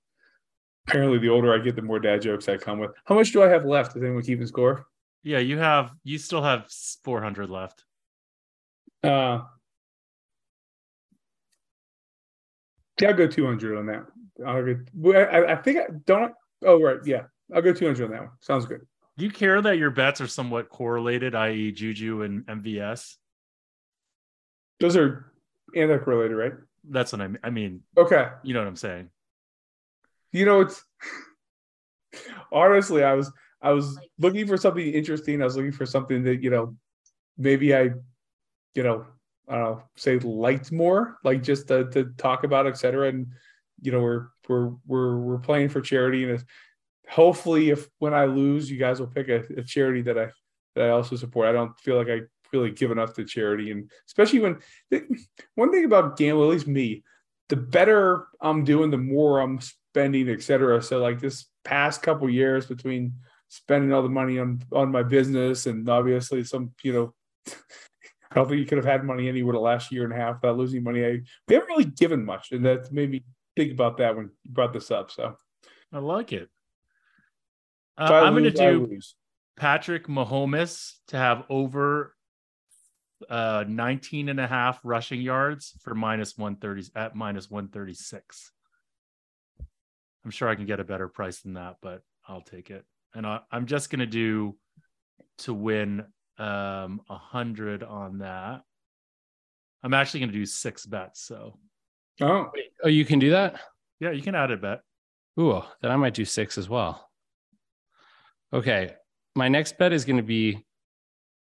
[0.88, 2.92] apparently, the older I get, the more dad jokes I come with.
[3.06, 3.96] How much do I have left?
[3.96, 4.88] Is anyone keeping score?
[5.22, 6.66] Yeah, you have, you still have
[7.04, 7.84] 400 left.
[9.04, 9.42] Uh,
[13.00, 14.06] yeah, I'll go 200 on that.
[14.46, 16.34] I'll go, I, I think I don't.
[16.66, 16.98] Oh, right.
[17.06, 17.24] Yeah.
[17.54, 18.30] I'll go 200 on that one.
[18.42, 18.82] Sounds good.
[19.18, 23.16] Do you care that your bets are somewhat correlated, i.e., Juju and MVS?
[24.80, 25.34] Those are
[25.76, 26.54] anti-correlated, right?
[26.84, 27.40] That's what I mean.
[27.44, 28.30] I mean, okay.
[28.44, 29.10] You know what I'm saying?
[30.32, 30.84] You know, it's
[32.52, 35.42] honestly, I was I was looking for something interesting.
[35.42, 36.76] I was looking for something that you know,
[37.38, 37.92] maybe I,
[38.76, 39.06] you know,
[39.48, 43.10] I don't know, say liked more, like just to, to talk about, etc.
[43.10, 43.28] And
[43.82, 46.44] you know, we're we're we're we're playing for charity, and
[47.10, 50.30] hopefully, if when I lose, you guys will pick a, a charity that I
[50.76, 51.48] that I also support.
[51.48, 52.22] I don't feel like I
[52.54, 54.60] really give up to charity, and especially when
[55.56, 57.04] one thing about gambling, at least me,
[57.50, 60.82] the better I'm doing, the more I'm spending, etc.
[60.82, 63.14] So like this past couple years between
[63.50, 67.14] spending all the money on on my business and obviously some you know
[68.32, 70.36] I don't think you could have had money anywhere the last year and a half
[70.36, 71.04] without losing money.
[71.04, 73.24] I we haven't really given much, and that made me
[73.56, 75.10] think about that when you brought this up.
[75.10, 75.36] So
[75.92, 76.50] I like it.
[77.98, 79.00] Uh, I'm going to do
[79.58, 82.16] Patrick Mahomes to have over
[83.30, 88.52] uh 19 and a half rushing yards for minus 130 at minus 136.
[90.24, 92.86] I'm sure I can get a better price than that, but I'll take it.
[93.14, 94.56] And I, am just going to do
[95.40, 96.06] to win
[96.38, 98.62] um a hundred on that.
[99.84, 101.22] I'm actually going to do six bets.
[101.22, 101.58] So,
[102.22, 102.52] oh,
[102.84, 103.60] oh, you can do that.
[104.00, 104.82] Yeah, you can add a bet.
[105.40, 107.10] Ooh, then I might do six as well.
[108.52, 108.94] Okay,
[109.36, 110.66] my next bet is going to be.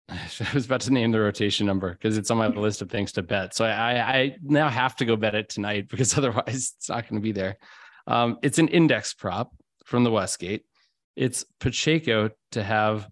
[0.09, 3.13] I was about to name the rotation number because it's on my list of things
[3.13, 3.55] to bet.
[3.55, 7.21] So I, I now have to go bet it tonight because otherwise it's not going
[7.21, 7.57] to be there.
[8.07, 9.53] Um, it's an index prop
[9.85, 10.65] from the Westgate.
[11.17, 13.09] It's Pacheco to have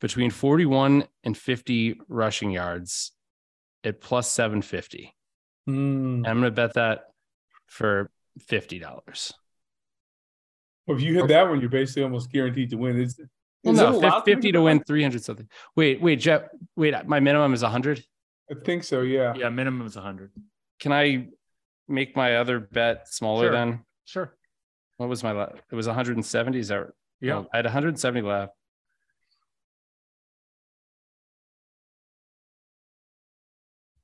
[0.00, 3.12] between 41 and 50 rushing yards
[3.84, 5.14] at plus 750.
[5.68, 6.26] Mm.
[6.26, 7.04] I'm going to bet that
[7.66, 8.10] for
[8.48, 9.32] $50.
[10.86, 13.00] Well, if you hit that one, you're basically almost guaranteed to win.
[13.00, 13.20] Is,
[13.64, 15.48] well, no, 50 to win 300 something.
[15.76, 16.42] Wait, wait, Jeff,
[16.76, 18.02] wait, my minimum is 100?
[18.50, 19.34] I think so, yeah.
[19.36, 20.32] Yeah, minimum is 100.
[20.80, 21.28] Can I
[21.88, 23.52] make my other bet smaller sure.
[23.52, 23.84] then?
[24.04, 24.34] Sure.
[24.96, 25.56] What was my last?
[25.70, 26.58] It was 170.
[26.58, 26.88] Is that
[27.20, 27.36] yeah?
[27.36, 28.52] Oh, I had 170 left.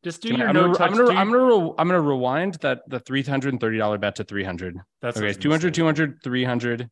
[0.03, 0.90] Just do Can your I, no I'm touch.
[0.92, 4.79] Gonna, I'm, gonna, I'm, gonna, I'm gonna rewind that the $330 bet to 300.
[5.03, 5.33] That's okay.
[5.33, 6.90] 200, 200, 300.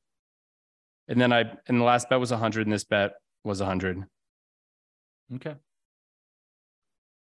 [1.08, 3.12] And then I, and the last bet was 100, and this bet
[3.44, 4.04] was 100.
[5.36, 5.54] Okay.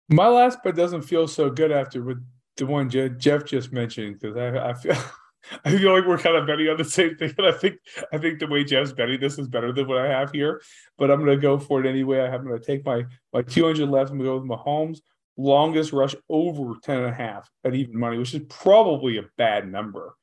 [0.08, 2.24] My last bet doesn't feel so good after with
[2.56, 4.96] the one Jeff just mentioned because I, I feel
[5.64, 7.76] I feel like we're kind of betting on the same thing, and I think
[8.12, 10.62] I think the way Jeff's betting this is better than what I have here.
[10.98, 12.20] But I'm going to go for it anyway.
[12.20, 14.10] I'm going to take my my 200 left.
[14.10, 15.00] I'm going to go with Mahomes
[15.36, 19.70] longest rush over 10 and a half at even money, which is probably a bad
[19.70, 20.14] number.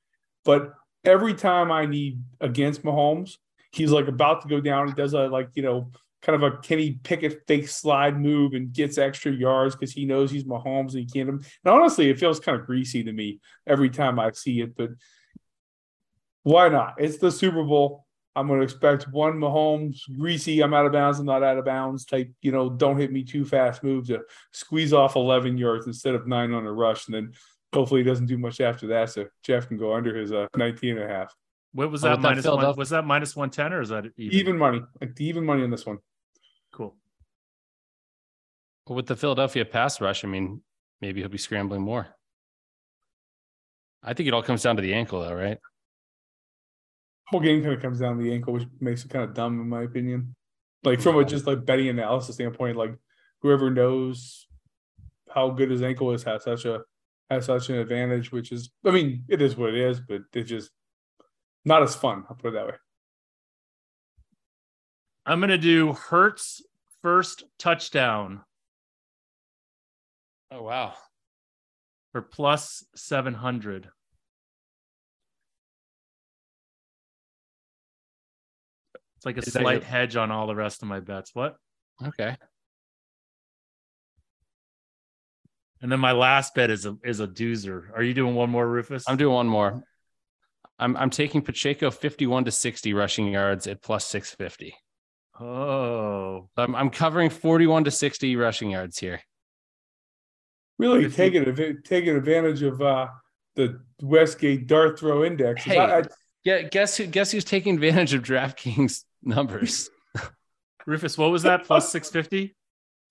[0.45, 3.37] But every time I need against Mahomes,
[3.71, 4.87] he's like about to go down.
[4.87, 8.71] He does a like you know kind of a Kenny Pickett fake slide move and
[8.71, 11.29] gets extra yards because he knows he's Mahomes and he can't.
[11.29, 14.75] And honestly, it feels kind of greasy to me every time I see it.
[14.75, 14.91] But
[16.43, 16.95] why not?
[16.99, 18.05] It's the Super Bowl.
[18.35, 20.61] I'm going to expect one Mahomes greasy.
[20.61, 21.19] I'm out of bounds.
[21.19, 22.31] I'm not out of bounds type.
[22.41, 24.21] You know, don't hit me too fast move to
[24.53, 27.33] squeeze off 11 yards instead of nine on a rush, and then
[27.73, 29.09] hopefully he doesn't do much after that.
[29.09, 31.35] So Jeff can go under his uh, 19 and a half.
[31.73, 32.75] What was that oh, minus that one?
[32.75, 34.39] Was that minus 110 or is that even?
[34.39, 34.81] even money?
[34.99, 35.99] Like even money on this one.
[36.73, 36.95] Cool.
[38.87, 40.61] Well, with the Philadelphia pass rush, I mean,
[40.99, 42.07] maybe he'll be scrambling more.
[44.03, 45.57] I think it all comes down to the ankle, though, right?
[47.27, 49.61] Whole game kind of comes down to the ankle, which makes it kind of dumb,
[49.61, 50.35] in my opinion.
[50.83, 52.97] Like from a just like betting analysis standpoint, like
[53.41, 54.47] whoever knows
[55.33, 56.81] how good his ankle is has such a
[57.29, 60.43] has such an advantage, which is, I mean, it is what it is, but it
[60.43, 60.71] just
[61.65, 62.23] not as fun.
[62.29, 62.73] I'll put it that way.
[65.25, 66.61] I'm going to do Hurts
[67.01, 68.41] first touchdown.
[70.51, 70.93] Oh, wow.
[72.11, 73.89] For plus 700.
[79.17, 81.31] It's like a Is slight your- hedge on all the rest of my bets.
[81.33, 81.55] What?
[82.03, 82.35] Okay.
[85.81, 87.91] And then my last bet is a is a doozer.
[87.95, 89.03] Are you doing one more, Rufus?
[89.07, 89.83] I'm doing one more.
[90.81, 94.75] I'm I'm taking Pacheco 51 to 60 rushing yards at plus 650.
[95.39, 99.21] Oh, So I'm I'm covering 41 to 60 rushing yards here.
[100.77, 103.07] Really taking adv- taking advantage of uh,
[103.55, 105.63] the Westgate dart throw index.
[105.63, 105.77] Hey.
[105.77, 106.03] I, I,
[106.43, 109.89] Yeah, guess who guess who's taking advantage of DraftKings numbers?
[110.87, 111.65] Rufus, what was that?
[111.65, 112.55] Plus six fifty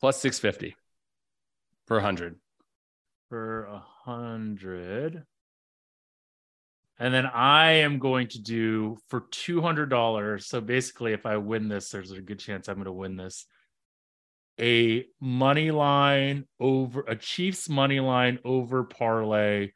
[0.00, 0.76] plus 650
[1.86, 2.36] per 100.
[3.28, 5.24] for a hundred.
[7.00, 10.46] And then I am going to do for two hundred dollars.
[10.46, 13.46] So basically, if I win this, there's a good chance I'm going to win this.
[14.60, 19.70] A money line over a Chiefs money line over parlay.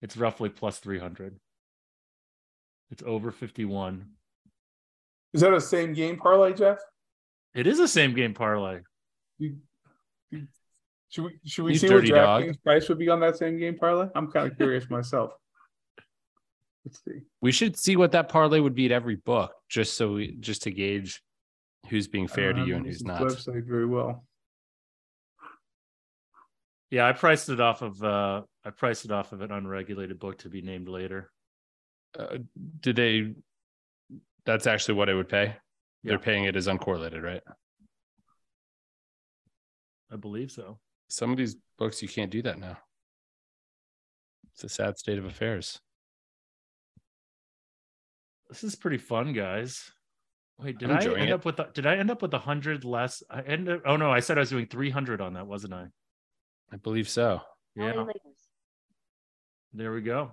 [0.00, 1.38] It's roughly plus three hundred.
[2.90, 4.12] It's over fifty one.
[5.34, 6.78] is that a same game parlay, Jeff?
[7.54, 8.80] It is a same game parlay.
[9.38, 9.58] You,
[10.30, 10.46] you-
[11.10, 12.04] should we should we You see what.
[12.04, 14.06] DraftKings price would be on that same game parlay?
[14.14, 15.32] I'm kind of curious myself.
[16.84, 17.20] Let's see.
[17.40, 20.62] We should see what that parlay would be at every book, just so we just
[20.62, 21.22] to gauge
[21.88, 23.20] who's being fair to you and who's not.
[23.20, 24.24] Website very well.
[26.90, 30.38] Yeah, I priced it off of uh I priced it off of an unregulated book
[30.38, 31.30] to be named later.
[32.18, 32.38] Uh,
[32.80, 33.34] did they?
[34.44, 35.54] That's actually what I would pay.
[36.02, 36.10] Yeah.
[36.10, 37.42] They're paying it as uncorrelated, right?
[40.12, 40.78] I believe so.
[41.08, 42.78] Some of these books you can't do that now.
[44.54, 45.78] It's a sad state of affairs.
[48.50, 49.90] This is pretty fun, guys.
[50.58, 51.32] Wait, did I'm I enjoying end it.
[51.32, 53.22] up with a, did I end up with a hundred less?
[53.30, 55.86] I ended oh no, I said I was doing three hundred on that, wasn't I?
[56.72, 57.40] I believe so.
[57.76, 58.04] Yeah,
[59.72, 60.32] there we go.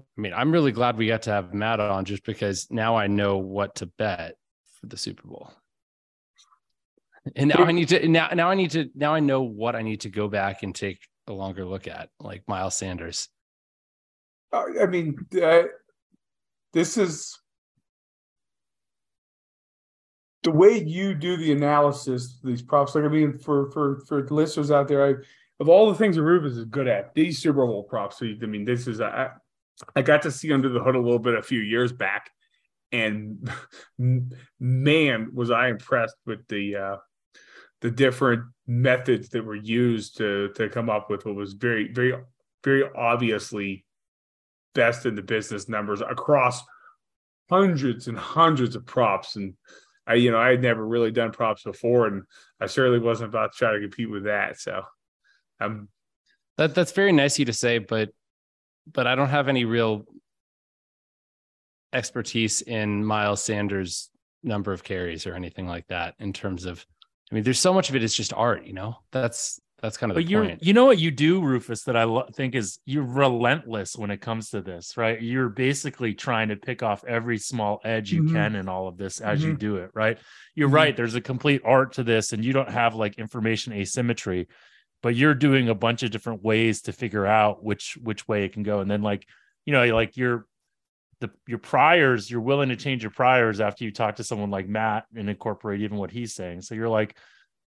[0.00, 3.06] I mean, I'm really glad we got to have Matt on just because now I
[3.06, 4.34] know what to bet
[4.78, 5.50] for the Super Bowl.
[7.36, 9.82] And now I need to now now I need to now I know what I
[9.82, 13.28] need to go back and take a longer look at, like Miles Sanders.
[14.52, 15.62] I mean, uh,
[16.72, 17.38] this is
[20.42, 22.38] the way you do the analysis.
[22.42, 25.14] These props, like I mean, for for for listeners out there, I
[25.60, 28.22] of all the things that Rufus is good at, these Super Bowl props.
[28.22, 29.30] I mean, this is I,
[29.94, 32.30] I got to see under the hood a little bit a few years back,
[32.92, 33.50] and
[34.60, 36.96] man, was I impressed with the uh,
[37.82, 42.14] the different methods that were used to to come up with what was very very
[42.64, 43.84] very obviously
[44.74, 46.62] best in the business numbers across
[47.50, 49.54] hundreds and hundreds of props and
[50.06, 52.22] I you know I had never really done props before and
[52.60, 54.82] I certainly wasn't about to try to compete with that so
[55.60, 55.88] I'm
[56.56, 58.10] That that's very nice of you to say, but
[58.90, 60.06] but I don't have any real
[61.92, 64.10] expertise in Miles Sanders'
[64.42, 66.84] number of carries or anything like that in terms of
[67.30, 68.96] I mean, there's so much of it is just art, you know.
[69.12, 70.62] That's that's kind of the But you're point.
[70.62, 74.20] you know what you do, Rufus, that I lo- think is you're relentless when it
[74.20, 75.20] comes to this, right?
[75.20, 78.32] You're basically trying to pick off every small edge you Mhm.
[78.32, 79.58] can in all of this as you Mhm.
[79.58, 80.18] do it, right?
[80.54, 80.74] You're Mhm.
[80.74, 80.96] right.
[80.96, 84.48] There's a complete art to this, and you don't have like information asymmetry,
[85.02, 88.52] but you're doing a bunch of different ways to figure out which which way it
[88.52, 88.80] can go.
[88.80, 89.26] And then like,
[89.64, 90.46] you know, like your
[91.20, 94.68] the your priors, you're willing to change your priors after you talk to someone like
[94.68, 96.62] Matt and incorporate even what he's saying.
[96.62, 97.16] So you're like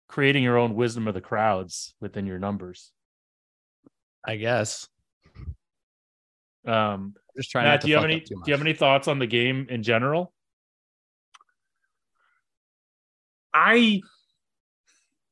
[0.09, 2.93] creating your own wisdom of the crowds within your numbers.
[4.27, 4.89] I guess.
[6.67, 9.19] Um, Just trying Matt, to do you have any do you have any thoughts on
[9.19, 10.33] the game in general?
[13.53, 14.01] I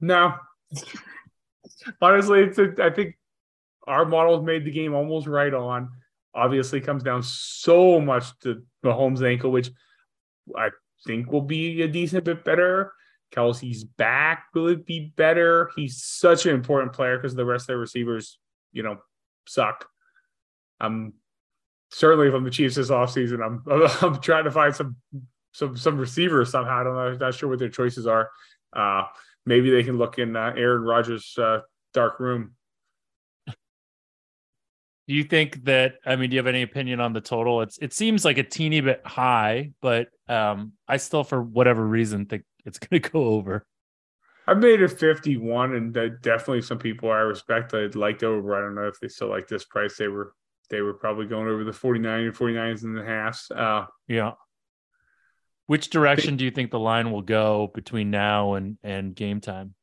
[0.01, 0.35] no
[2.01, 3.17] honestly it's a, I think
[3.87, 5.89] our models made the game almost right on
[6.35, 9.71] obviously comes down so much to Mahomes' ankle which
[10.57, 10.69] I
[11.07, 12.93] think will be a decent bit better
[13.35, 17.69] Kelce's back will it be better he's such an important player because the rest of
[17.69, 18.39] their receivers
[18.73, 18.99] you know
[19.47, 19.87] suck
[20.81, 21.15] I'm
[21.91, 23.63] certainly I'm the Chiefs this offseason I'm
[24.03, 24.97] I'm trying to find some
[25.53, 26.81] some some receivers somehow.
[26.81, 27.01] I don't know.
[27.01, 28.31] I'm not sure what their choices are.
[28.73, 29.05] Uh,
[29.47, 31.61] maybe they can look in uh, Aaron Rodgers' uh,
[31.95, 32.55] dark room.
[33.47, 37.61] Do you think that I mean, do you have any opinion on the total?
[37.63, 42.27] It's it seems like a teeny bit high, but um I still for whatever reason
[42.27, 43.67] think it's gonna go over.
[44.47, 48.57] I made it 51, and definitely some people I respect I'd liked over.
[48.57, 49.97] I don't know if they still like this price.
[49.97, 50.35] They were
[50.69, 53.47] they were probably going over the 49 and 49s and a half.
[53.51, 54.33] Uh, Yeah.
[55.67, 59.75] Which direction do you think the line will go between now and and game time?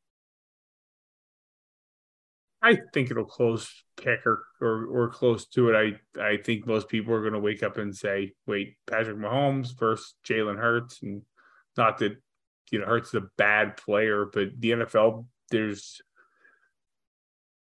[2.61, 5.97] I think it'll close pick or, or or close to it.
[6.17, 9.77] I I think most people are going to wake up and say, "Wait, Patrick Mahomes
[9.79, 11.21] versus Jalen Hurts," and
[11.77, 12.17] not that
[12.71, 16.01] you know Hurts a bad player, but the NFL there's.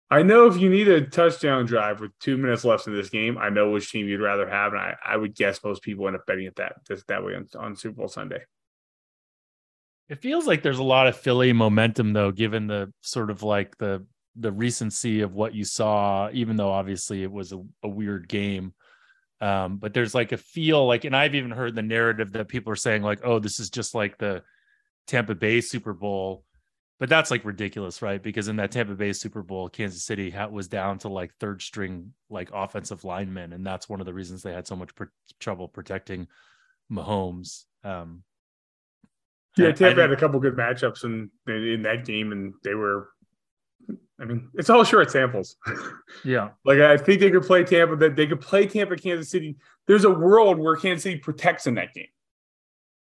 [0.09, 3.37] I know if you need a touchdown drive with two minutes left in this game,
[3.37, 6.15] I know which team you'd rather have, and I, I would guess most people end
[6.15, 6.75] up betting it that
[7.07, 8.43] that way on, on Super Bowl Sunday.
[10.07, 13.77] It feels like there's a lot of Philly momentum though, given the sort of like
[13.77, 14.05] the
[14.37, 18.73] the recency of what you saw, even though obviously it was a, a weird game.
[19.41, 22.71] Um, but there's like a feel like, and I've even heard the narrative that people
[22.71, 24.43] are saying like, oh, this is just like the
[25.07, 26.43] Tampa Bay Super Bowl.
[26.99, 28.21] But that's like ridiculous, right?
[28.21, 32.13] Because in that Tampa Bay Super Bowl, Kansas City was down to like third string,
[32.29, 34.89] like offensive linemen, and that's one of the reasons they had so much
[35.39, 36.27] trouble protecting
[36.91, 37.65] Mahomes.
[37.83, 38.23] Um,
[39.57, 43.09] yeah, Tampa had a couple good matchups in in that game, and they were.
[44.19, 45.55] I mean, it's all short samples.
[46.23, 47.95] Yeah, like I think they could play Tampa.
[47.95, 49.55] That they could play Tampa, Kansas City.
[49.85, 52.07] There's a world where Kansas City protects in that game.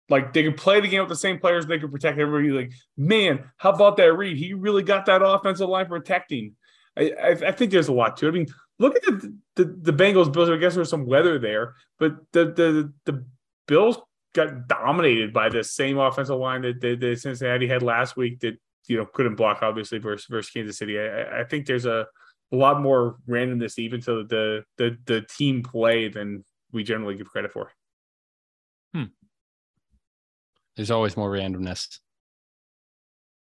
[0.10, 2.50] Like they could play the game with the same players, they could protect everybody.
[2.50, 4.38] Like, man, how about that Reed?
[4.38, 6.56] He really got that offensive line protecting.
[6.98, 8.30] I, I, I think there's a lot to it.
[8.30, 8.48] I mean,
[8.80, 10.50] look at the the, the Bengals Bills.
[10.50, 13.26] I guess there's some weather there, but the the the
[13.68, 13.98] Bills
[14.34, 18.58] got dominated by the same offensive line that, that, that Cincinnati had last week that
[18.88, 21.00] you know couldn't block obviously versus versus Kansas City.
[21.00, 22.06] I, I think there's a,
[22.52, 27.28] a lot more randomness even to the the the team play than we generally give
[27.28, 27.72] credit for.
[30.76, 32.00] There's always more randomness.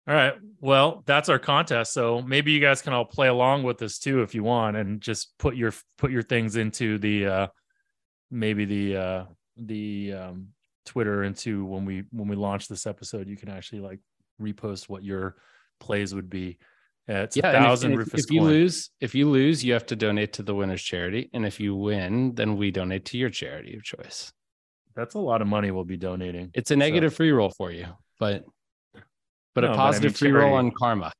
[0.07, 0.33] All right.
[0.59, 1.93] Well, that's our contest.
[1.93, 4.99] So maybe you guys can all play along with this too if you want and
[4.99, 7.47] just put your put your things into the uh
[8.29, 9.23] maybe the uh
[9.55, 10.47] the um
[10.85, 13.99] Twitter into when we when we launch this episode, you can actually like
[14.41, 15.37] repost what your
[15.79, 16.57] plays would be.
[17.09, 19.85] Uh, it's yeah, a thousand if, if, if you lose, if you lose, you have
[19.85, 23.29] to donate to the winner's charity, and if you win, then we donate to your
[23.29, 24.31] charity of choice.
[24.95, 26.51] That's a lot of money we'll be donating.
[26.53, 27.17] It's a negative so.
[27.17, 27.87] free roll for you,
[28.19, 28.45] but
[29.55, 31.11] but no, a positive but I mean, free roll on karma.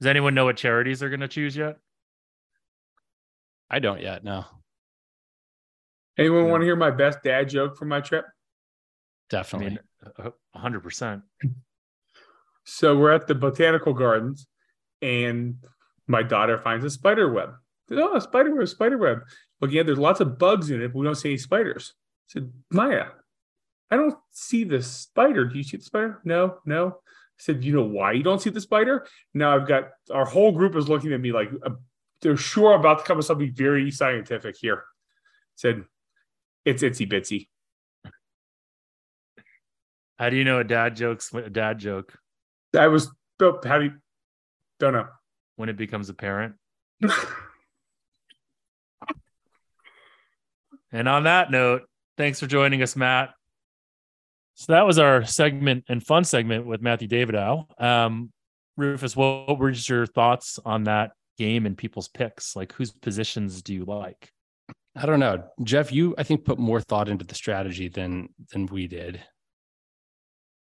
[0.00, 1.76] Does anyone know what charities they're going to choose yet?
[3.70, 4.24] I don't yet.
[4.24, 4.44] No.
[6.18, 6.50] Anyone no.
[6.50, 8.24] want to hear my best dad joke from my trip?
[9.28, 9.78] Definitely.
[10.18, 11.22] I mean, 100%.
[12.64, 14.46] So we're at the botanical gardens
[15.02, 15.56] and
[16.06, 17.50] my daughter finds a spider web.
[17.92, 19.20] Oh, a spider web, spider web.
[19.60, 21.94] Looking at there's lots of bugs in it, but we don't see any spiders.
[22.30, 23.06] Said, Maya,
[23.90, 25.46] I don't see the spider.
[25.46, 26.20] Do you see the spider?
[26.24, 26.86] No, no.
[26.86, 26.92] I
[27.38, 29.04] said, you know why you don't see the spider?
[29.34, 31.70] Now I've got our whole group is looking at me like uh,
[32.22, 34.76] they're sure about to come with something very scientific here.
[34.76, 35.82] I said,
[36.64, 37.48] it's itsy bitsy.
[40.16, 42.16] How do you know a dad joke's a dad joke?
[42.78, 43.10] I was.
[43.40, 43.94] How do you?
[44.78, 45.08] Don't know.
[45.56, 46.54] When it becomes apparent.
[50.92, 51.89] and on that note,
[52.20, 53.30] thanks for joining us, Matt.
[54.52, 57.64] So that was our segment and fun segment with Matthew Davidow.
[57.82, 58.30] Um,
[58.76, 62.54] Rufus, what, what were your thoughts on that game and people's picks?
[62.54, 64.30] Like, whose positions do you like?
[64.94, 65.92] I don't know, Jeff.
[65.92, 69.22] You, I think, put more thought into the strategy than than we did.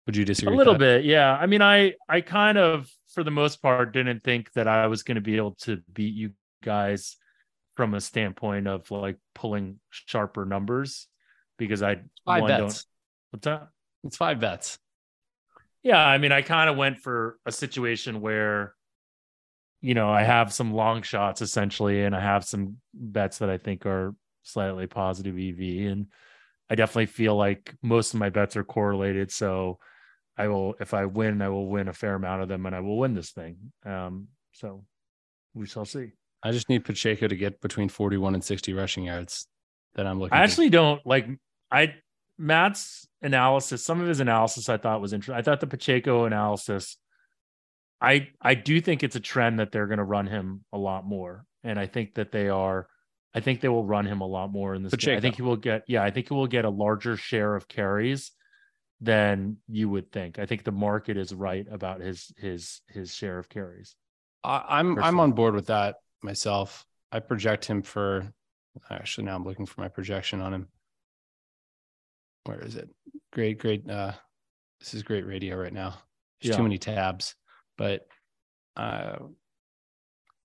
[0.05, 0.53] Would you disagree?
[0.53, 1.35] A little bit, yeah.
[1.35, 5.03] I mean, I I kind of, for the most part, didn't think that I was
[5.03, 6.31] going to be able to beat you
[6.63, 7.17] guys
[7.75, 11.07] from a standpoint of like pulling sharper numbers
[11.67, 12.59] because I five bets.
[12.59, 12.85] Don't,
[13.31, 13.67] what's that?
[14.03, 14.79] It's five bets.
[15.83, 18.75] Yeah, I mean, I kind of went for a situation where,
[19.81, 23.57] you know, I have some long shots essentially, and I have some bets that I
[23.57, 26.07] think are slightly positive EV, and
[26.69, 29.31] I definitely feel like most of my bets are correlated.
[29.31, 29.79] So
[30.37, 32.79] I will, if I win, I will win a fair amount of them and I
[32.79, 33.57] will win this thing.
[33.85, 34.85] Um, so
[35.53, 36.11] we shall see.
[36.41, 39.47] I just need Pacheco to get between 41 and 60 rushing yards
[39.95, 40.77] that I'm looking I actually to.
[40.77, 41.27] don't like
[41.71, 41.95] I
[42.37, 45.39] Matt's analysis, some of his analysis I thought was interesting.
[45.39, 46.97] I thought the Pacheco analysis,
[48.01, 51.45] I I do think it's a trend that they're gonna run him a lot more.
[51.63, 52.87] And I think that they are
[53.33, 55.11] I think they will run him a lot more in this Pacheco.
[55.11, 55.17] game.
[55.17, 57.67] I think he will get yeah, I think he will get a larger share of
[57.67, 58.31] carries
[58.99, 60.37] than you would think.
[60.37, 63.95] I think the market is right about his his his share of carries.
[64.43, 65.07] I'm personally.
[65.07, 66.85] I'm on board with that myself.
[67.11, 68.31] I project him for
[68.89, 70.67] actually now I'm looking for my projection on him.
[72.45, 72.89] Where is it?
[73.33, 73.89] Great, great.
[73.89, 74.13] Uh,
[74.79, 75.95] this is great radio right now.
[76.41, 76.57] There's yeah.
[76.57, 77.35] too many tabs,
[77.77, 78.01] but
[78.75, 79.17] uh,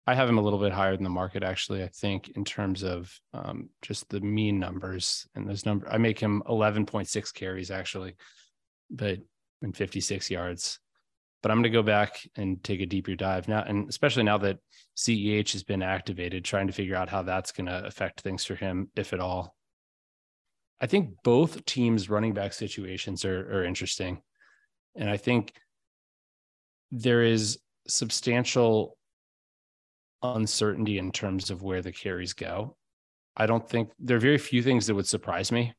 [0.07, 1.83] I have him a little bit higher than the market actually.
[1.83, 6.21] I think in terms of um, just the mean numbers and those numbers, I make
[6.21, 8.15] him 11.6 carries actually
[8.91, 9.19] but
[9.63, 10.79] in 56 yards.
[11.43, 14.39] but I'm going to go back and take a deeper dive now, and especially now
[14.39, 14.59] that
[14.97, 18.55] CEH has been activated, trying to figure out how that's going to affect things for
[18.55, 19.56] him, if at all.
[20.81, 24.21] I think both teams' running back situations are, are interesting.
[24.95, 25.53] And I think
[26.91, 27.59] there is
[27.89, 28.97] substantial
[30.23, 32.77] uncertainty in terms of where the carries go.
[33.37, 35.75] I don't think there are very few things that would surprise me.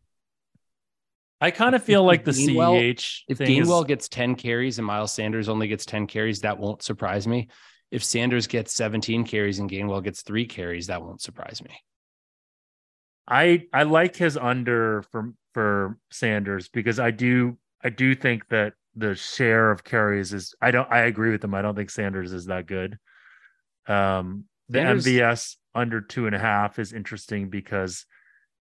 [1.39, 4.79] I kind of feel like the Gainwell- CEH If thing is- Gainwell gets 10 carries
[4.79, 7.49] and Miles Sanders only gets 10 carries, that won't surprise me.
[7.91, 11.71] If Sanders gets 17 carries and Gainwell gets three carries, that won't surprise me.
[13.27, 18.73] I I like his under for for Sanders because I do I do think that
[18.95, 21.53] the share of carries is I don't I agree with them.
[21.53, 22.97] I don't think Sanders is that good.
[23.87, 28.05] Um the Sanders- MVS under two and a half is interesting because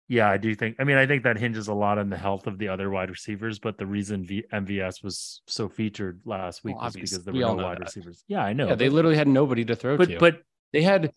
[0.08, 2.46] yeah, I do think I mean I think that hinges a lot on the health
[2.46, 6.76] of the other wide receivers, but the reason v, MVS was so featured last week
[6.76, 7.86] Well, was because there we were no wide that.
[7.86, 8.22] receivers.
[8.28, 8.68] Yeah, I know.
[8.68, 10.18] yeah, they literally had nobody to throw but to.
[10.18, 10.42] but
[10.72, 11.12] they had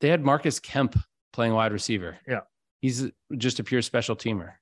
[0.00, 0.98] they had Marcus Kemp
[1.32, 2.18] playing wide receiver.
[2.26, 2.40] Yeah.
[2.80, 4.52] He's just a pure special teamer.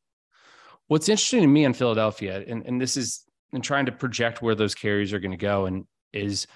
[0.88, 4.54] What's interesting to me in Philadelphia, and, and this is in trying to project where
[4.54, 6.46] those carries are going to go, and is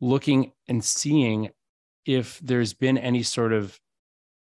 [0.00, 1.50] looking and seeing
[2.04, 3.78] if there's been any sort of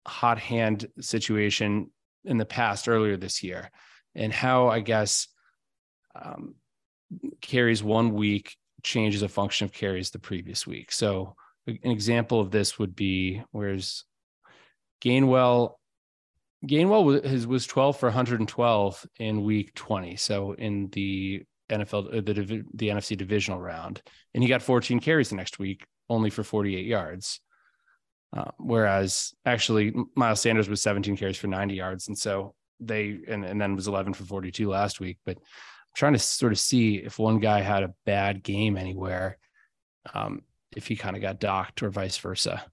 [0.07, 1.91] hot hand situation
[2.25, 3.71] in the past earlier this year,
[4.15, 5.27] and how I guess
[6.15, 6.55] um,
[7.41, 10.91] carries one week changes a function of carries the previous week.
[10.91, 11.35] So
[11.67, 14.03] an example of this would be whereas
[15.01, 15.75] Gainwell
[16.65, 20.15] Gainwell was was 12 for 112 in week 20.
[20.17, 24.01] So in the NFL uh, the the NFC divisional round,
[24.33, 27.39] and he got 14 carries the next week, only for 48 yards.
[28.35, 33.45] Uh, whereas actually Miles Sanders was 17 carries for 90 yards, and so they and,
[33.45, 35.17] and then was 11 for 42 last week.
[35.25, 39.37] But I'm trying to sort of see if one guy had a bad game anywhere,
[40.13, 40.41] um,
[40.75, 42.63] if he kind of got docked or vice versa.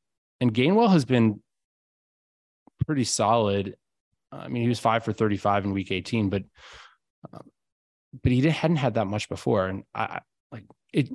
[0.40, 1.40] And Gainwell has been
[2.86, 3.76] pretty solid.
[4.32, 6.42] I mean, he was five for 35 in week 18, but
[7.32, 7.50] um,
[8.22, 9.66] but he hadn't had that much before.
[9.66, 10.20] And I-
[10.52, 11.10] like it.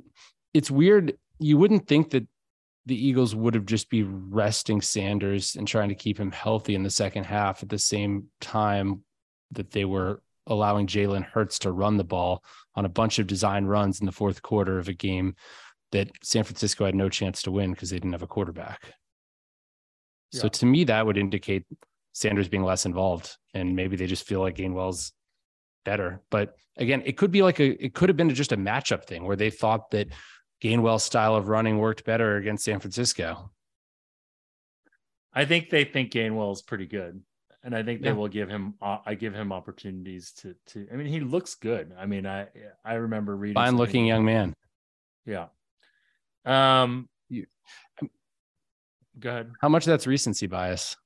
[0.54, 1.16] It's weird.
[1.38, 2.26] You wouldn't think that
[2.86, 6.82] the Eagles would have just be resting Sanders and trying to keep him healthy in
[6.82, 9.04] the second half at the same time
[9.52, 12.42] that they were allowing Jalen Hurts to run the ball
[12.74, 15.36] on a bunch of design runs in the fourth quarter of a game
[15.92, 18.92] that San Francisco had no chance to win because they didn't have a quarterback.
[20.32, 20.50] So Yeah.
[20.50, 21.64] to me, that would indicate
[22.12, 25.12] Sanders being less involved, and maybe they just feel like Gainwell's
[25.84, 26.20] better.
[26.30, 29.24] But again, it could be like a it could have been just a matchup thing
[29.24, 30.08] where they thought that
[30.62, 33.50] Gainwell's style of running worked better against San Francisco.
[35.32, 37.22] I think they think Gainwell is pretty good,
[37.62, 38.14] and I think they Yeah.
[38.14, 38.74] will give him.
[38.80, 40.54] Uh, I give him opportunities to.
[40.66, 40.86] To.
[40.92, 41.94] I mean, he looks good.
[41.96, 42.48] I mean, I
[42.84, 43.54] I remember reading.
[43.54, 44.54] Fine looking young man.
[45.24, 45.48] Yeah.
[46.44, 47.08] Um.
[47.30, 47.46] You-
[49.18, 49.52] Go ahead.
[49.60, 50.96] How much of that's recency bias?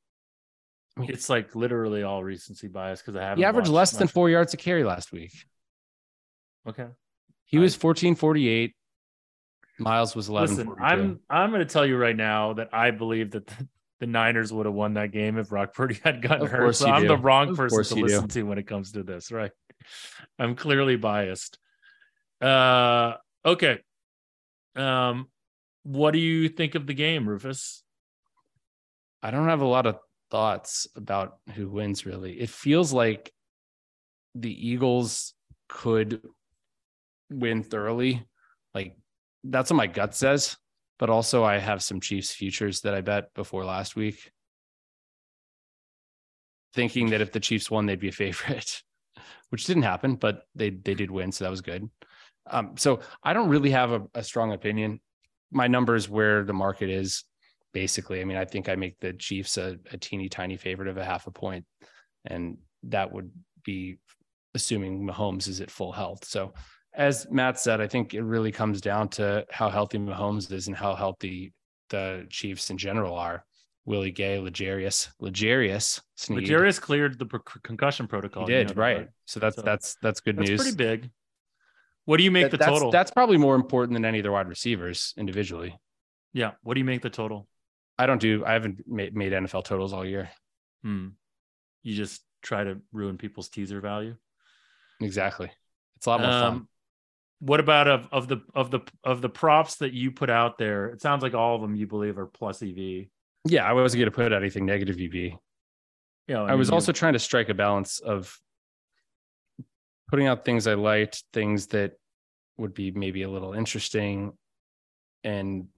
[0.99, 3.39] It's like literally all recency bias because I haven't.
[3.39, 5.33] He averaged less than four yards a carry last week.
[6.67, 6.87] Okay.
[7.45, 8.75] He I- was 1448.
[9.79, 10.57] Miles was 11.
[10.57, 13.69] Listen, I'm I'm going to tell you right now that I believe that the,
[14.01, 16.75] the Niners would have won that game if Brock Purdy had gotten Of hurt.
[16.77, 17.09] So I'm do.
[17.09, 18.15] the wrong Of person to you do.
[18.15, 19.51] listen to when it comes to this, right?
[20.39, 21.59] I'm clearly biased.
[22.41, 23.81] Uh, okay.
[24.77, 25.29] Um,
[25.83, 27.83] what do you think of the game, Rufus?
[29.27, 29.99] I don't have a lot of
[30.31, 32.35] thoughts about who wins really.
[32.35, 33.33] It feels like
[34.37, 35.35] the Eagles
[35.69, 36.23] could
[37.29, 38.25] win thoroughly.
[38.73, 38.97] Like
[39.43, 40.57] that's what my gut says.
[41.01, 44.31] But also I have some Chiefs futures that I bet before last week.
[46.73, 48.81] Thinking that if the Chiefs won, they'd be a favorite,
[49.49, 51.91] which didn't happen, but they they did win, so that was good.
[52.49, 55.01] Um, so I don't really have a, a strong opinion.
[55.51, 57.25] My numbers where the market is
[57.77, 58.23] basically.
[58.23, 61.05] I mean, I think I make the Chiefs a, a teeny tiny favorite of a
[61.05, 61.67] half a point,
[62.25, 63.31] and that would
[63.67, 63.99] be
[64.55, 66.25] assuming Mahomes is at full health.
[66.25, 66.55] So,
[66.95, 70.75] as Matt said, I think it really comes down to how healthy Mahomes is and
[70.77, 71.53] how healthy
[71.91, 73.45] the Chiefs in general are.
[73.85, 76.49] Willie Gay, L'Jarius, L'Jarius, Sneed.
[76.49, 77.27] L'Jarius cleared the
[77.63, 78.49] concussion he protocol.
[78.49, 79.09] you did know that, right.
[79.27, 80.63] So that's So, that's that's good That's news.
[80.63, 81.11] pretty big.
[82.07, 82.91] What do you make That- the that's, total?
[82.91, 85.77] That's probably more important than any of their wide receivers individually.
[86.33, 86.53] yeah.
[86.63, 87.47] What do you make the total?
[87.99, 88.45] I don't do.
[88.45, 90.31] I haven't made, made NFL totals all year.
[90.83, 91.09] Hmm.
[91.83, 94.17] You just try to ruin people's teaser value.
[95.01, 95.51] Exactly.
[95.97, 96.45] It's a lot more fun.
[96.45, 96.69] Um,
[97.41, 100.87] what about of of the of the of the props that you put out there?
[100.89, 103.07] It sounds like all of them you believe are plus EV.
[103.49, 105.15] Yeah, I wasn't going to put out anything negative EV.
[105.15, 108.37] You know, I was mean, also trying to strike a balance of
[110.09, 111.93] putting out things I liked, things that
[112.57, 114.33] would be maybe a little interesting.
[115.23, 115.69] And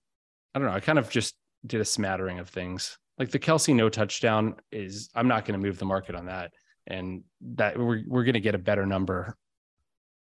[0.55, 0.75] I don't know.
[0.75, 1.35] I kind of just
[1.69, 2.99] did a smattering of things.
[3.19, 6.53] Like the Kelce no touchdown is, I'm not going to move the market on that.
[6.87, 7.23] And
[7.57, 9.37] that we're, we're going to get a better number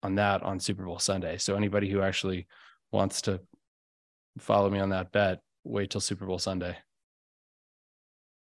[0.03, 1.37] on that on Super Bowl Sunday.
[1.37, 2.47] So anybody who actually
[2.93, 3.41] wants to
[4.39, 6.77] follow me on that bet, wait till Super Bowl Sunday.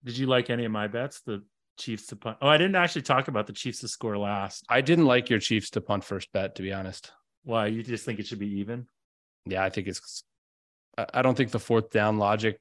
[0.03, 1.21] Did you like any of my bets?
[1.21, 1.43] The
[1.77, 2.37] Chiefs to punt.
[2.41, 4.65] Oh, I didn't actually talk about the Chiefs to score last.
[4.69, 7.11] I didn't like your Chiefs to punt first bet, to be honest.
[7.43, 7.67] Why?
[7.67, 8.87] You just think it should be even?
[9.45, 10.23] Yeah, I think it's.
[11.13, 12.59] I don't think the fourth down logic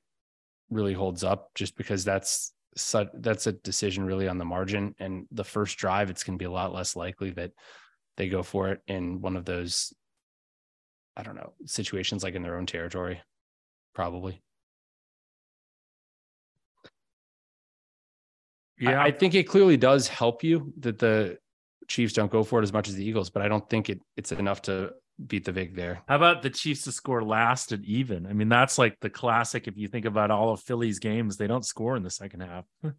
[0.70, 4.94] really holds up, just because that's such that's a decision really on the margin.
[4.98, 7.52] And the first drive, it's going to be a lot less likely that
[8.16, 9.92] they go for it in one of those.
[11.16, 13.22] I don't know situations like in their own territory,
[13.94, 14.42] probably.
[18.78, 21.38] Yeah, I, I think it clearly does help you that the
[21.88, 24.00] Chiefs don't go for it as much as the Eagles, but I don't think it
[24.16, 24.92] it's enough to
[25.24, 26.02] beat the Vig there.
[26.08, 28.26] How about the Chiefs to score last and even?
[28.26, 29.66] I mean, that's like the classic.
[29.66, 32.64] If you think about all of Philly's games, they don't score in the second half.
[32.82, 32.92] they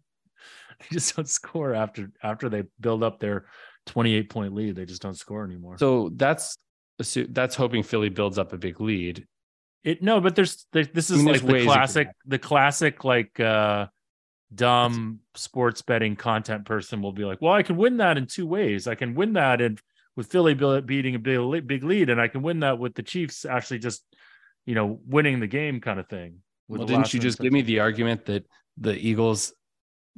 [0.90, 3.46] just don't score after after they build up their
[3.86, 4.76] 28 point lead.
[4.76, 5.78] They just don't score anymore.
[5.78, 6.56] So that's
[7.28, 9.26] that's hoping Philly builds up a big lead.
[9.84, 13.86] It no, but there's this is I mean, like the classic, the classic like uh
[14.52, 18.46] dumb sports betting content person will be like, well, I can win that in two
[18.46, 18.86] ways.
[18.86, 19.78] I can win that in
[20.18, 23.78] with Philly beating a big, lead, and I can win that with the Chiefs actually
[23.78, 24.02] just,
[24.66, 26.38] you know, winning the game kind of thing.
[26.66, 28.44] Well, didn't you just give me the argument that
[28.78, 29.52] the Eagles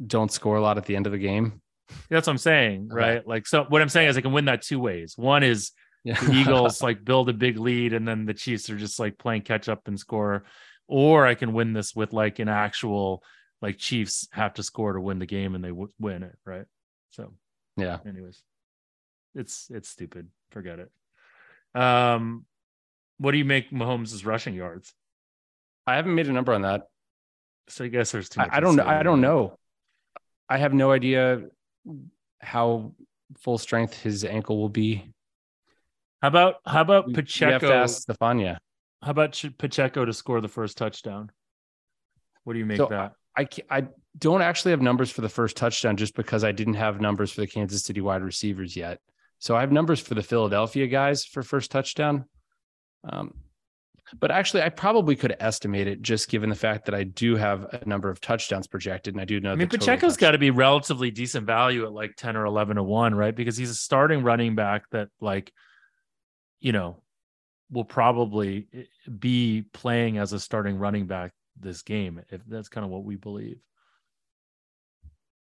[0.07, 1.61] don't score a lot at the end of the game?
[2.09, 3.19] That's what I'm saying, right?
[3.19, 3.25] Okay.
[3.27, 5.19] Like, so what I'm saying is I can win that two ways.
[5.19, 5.73] One is
[6.03, 6.19] yeah.
[6.19, 9.43] the Eagles like build a big lead, and then the Chiefs are just like playing
[9.43, 10.45] catch up and score,
[10.89, 13.23] or I can win this with like an actual
[13.61, 16.65] like Chiefs have to score to win the game and they w- win it, right?
[17.11, 17.35] So,
[17.77, 17.99] yeah.
[18.07, 18.43] Anyways,
[19.35, 20.29] it's it's stupid.
[20.51, 21.81] Forget it.
[21.81, 22.45] Um,
[23.19, 24.93] what do you make Mahomes' rushing yards?
[25.87, 26.89] I haven't made a number on that.
[27.69, 28.51] So I guess there's too much.
[28.53, 28.87] I, I don't know.
[28.87, 29.59] I don't know.
[30.49, 31.43] I have no idea
[32.41, 32.93] how
[33.39, 35.13] full strength his ankle will be.
[36.23, 37.47] How about how about Pacheco?
[37.47, 38.59] You have to ask Stefania.
[39.03, 41.31] How about Pacheco to score the first touchdown?
[42.45, 43.13] What do you make so that?
[43.37, 43.87] I I
[44.19, 47.41] don't actually have numbers for the first touchdown just because I didn't have numbers for
[47.41, 49.01] the Kansas City wide receivers yet.
[49.41, 52.27] So I have numbers for the Philadelphia guys for first touchdown.
[53.05, 53.35] Um,
[54.19, 57.65] but actually, I probably could estimate it just given the fact that I do have
[57.73, 59.53] a number of touchdowns projected, and I do know.
[59.53, 62.83] I mean, Pacheco's got to be relatively decent value at like ten or eleven to
[62.83, 63.35] one, right?
[63.35, 65.53] Because he's a starting running back that, like,
[66.61, 67.03] you know,
[67.71, 68.83] will probably eh,
[69.19, 73.17] be playing as a starting running back this game if that's kind of what we
[73.17, 73.59] believe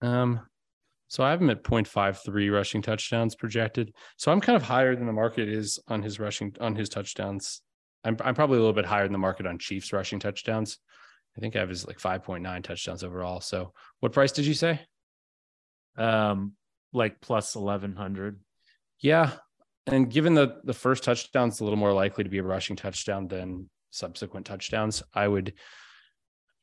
[0.01, 0.41] um
[1.11, 3.93] so i have him at 0.53 rushing touchdowns projected.
[4.15, 7.61] So i'm kind of higher than the market is on his rushing on his touchdowns.
[8.05, 10.77] I'm, I'm probably a little bit higher than the market on chiefs rushing touchdowns.
[11.35, 13.41] I think i have his like 5.9 touchdowns overall.
[13.41, 14.79] So what price did you say?
[15.97, 16.53] Um
[16.93, 18.39] like plus 1100
[19.01, 19.31] yeah.
[19.87, 23.27] And given the the first touchdown's a little more likely to be a rushing touchdown
[23.27, 25.51] than subsequent touchdowns i would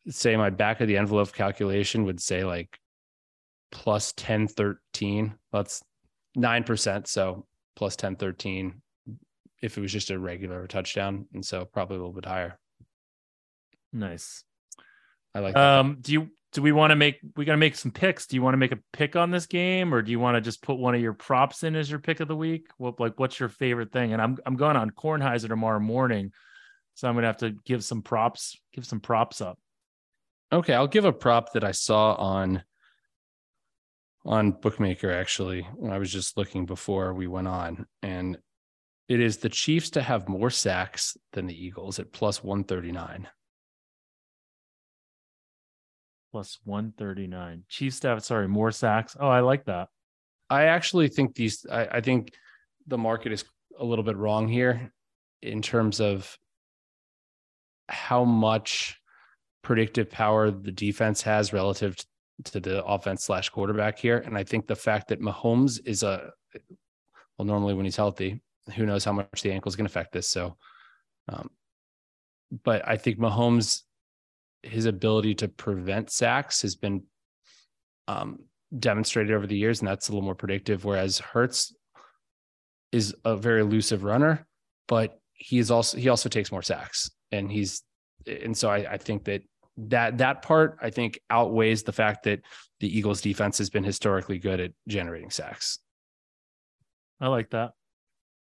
[0.08, 2.78] say my back of the envelope calculation would say like
[3.70, 5.82] plus 10 13 that's
[6.36, 7.46] 9% so
[7.76, 8.80] plus 10 13
[9.62, 12.58] if it was just a regular touchdown and so probably a little bit higher.
[13.92, 14.44] Nice.
[15.34, 15.78] I like that.
[15.80, 18.26] um do you do we want to make we got to make some picks.
[18.26, 20.40] Do you want to make a pick on this game or do you want to
[20.40, 22.68] just put one of your props in as your pick of the week?
[22.78, 24.12] What like what's your favorite thing?
[24.12, 26.32] And i'm i'm going on kornheiser tomorrow morning
[26.94, 29.58] so i'm gonna have to give some props give some props up.
[30.50, 32.62] Okay, I'll give a prop that I saw on
[34.28, 38.36] on Bookmaker actually when I was just looking before we went on, and
[39.08, 42.92] it is the Chiefs to have more sacks than the Eagles at plus one thirty
[42.92, 43.26] nine.
[46.30, 47.64] Plus one thirty nine.
[47.68, 49.16] Chiefs to have sorry more sacks.
[49.18, 49.88] Oh, I like that.
[50.50, 51.64] I actually think these.
[51.70, 52.32] I, I think
[52.86, 53.44] the market is
[53.78, 54.92] a little bit wrong here
[55.40, 56.36] in terms of
[57.88, 59.00] how much
[59.62, 61.96] predictive power the defense has relative
[62.44, 64.18] to the offense slash quarterback here.
[64.18, 66.30] And I think the fact that Mahomes is a
[67.38, 68.40] well, normally when he's healthy,
[68.74, 70.28] who knows how much the ankle is going to affect this.
[70.28, 70.56] So,
[71.28, 71.50] um,
[72.64, 73.82] but I think Mahomes,
[74.62, 77.04] his ability to prevent sacks has been
[78.08, 78.40] um,
[78.76, 80.84] demonstrated over the years, and that's a little more predictive.
[80.84, 81.74] Whereas Hurts
[82.90, 84.46] is a very elusive runner,
[84.88, 87.82] but he is also he also takes more sacks, and he's
[88.26, 89.42] and so I, I think that
[89.78, 92.40] that that part I think outweighs the fact that
[92.80, 95.78] the Eagles defense has been historically good at generating sacks.
[97.20, 97.72] I like that.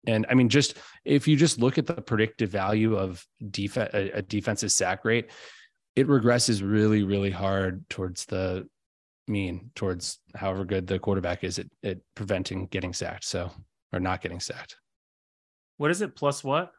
[0.06, 4.12] And I mean, just if you just look at the predictive value of defense, a,
[4.12, 5.30] a defensive sack rate,
[5.96, 8.68] it regresses really, really hard towards the
[9.28, 13.26] mean, towards however good the quarterback is at, at preventing getting sacked.
[13.26, 13.52] So,
[13.92, 14.78] or not getting sacked.
[15.78, 16.16] What is it?
[16.16, 16.72] Plus what?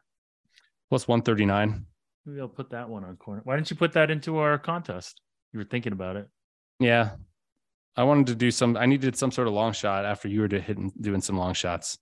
[0.89, 1.85] Plus 139.
[2.29, 3.41] Maybe I'll put that one on corner.
[3.43, 5.19] Why didn't you put that into our contest?
[5.51, 6.27] You were thinking about it.
[6.79, 7.11] Yeah.
[7.95, 10.47] I wanted to do some, I needed some sort of long shot after you were
[10.47, 11.97] to hit doing some long shots.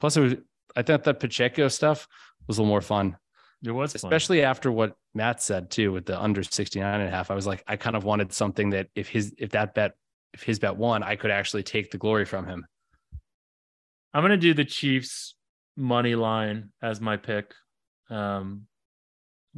[0.00, 0.34] Plus, it was,
[0.74, 2.08] I thought that Pacheco stuff
[2.48, 3.16] was a little more fun.
[3.64, 4.50] It was, especially fun.
[4.50, 7.30] after what Matt said too with the under 69 and a half.
[7.30, 9.92] I was like, I kind of wanted something that if his, if that bet,
[10.32, 12.66] if his bet won, I could actually take the glory from him.
[14.12, 15.36] I'm going to do the Chiefs
[15.76, 17.54] money line as my pick.
[18.10, 18.66] Um,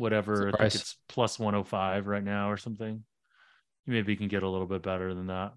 [0.01, 0.49] whatever.
[0.55, 3.05] I think it's plus 105 right now or something.
[3.87, 5.53] You Maybe you can get a little bit better than that.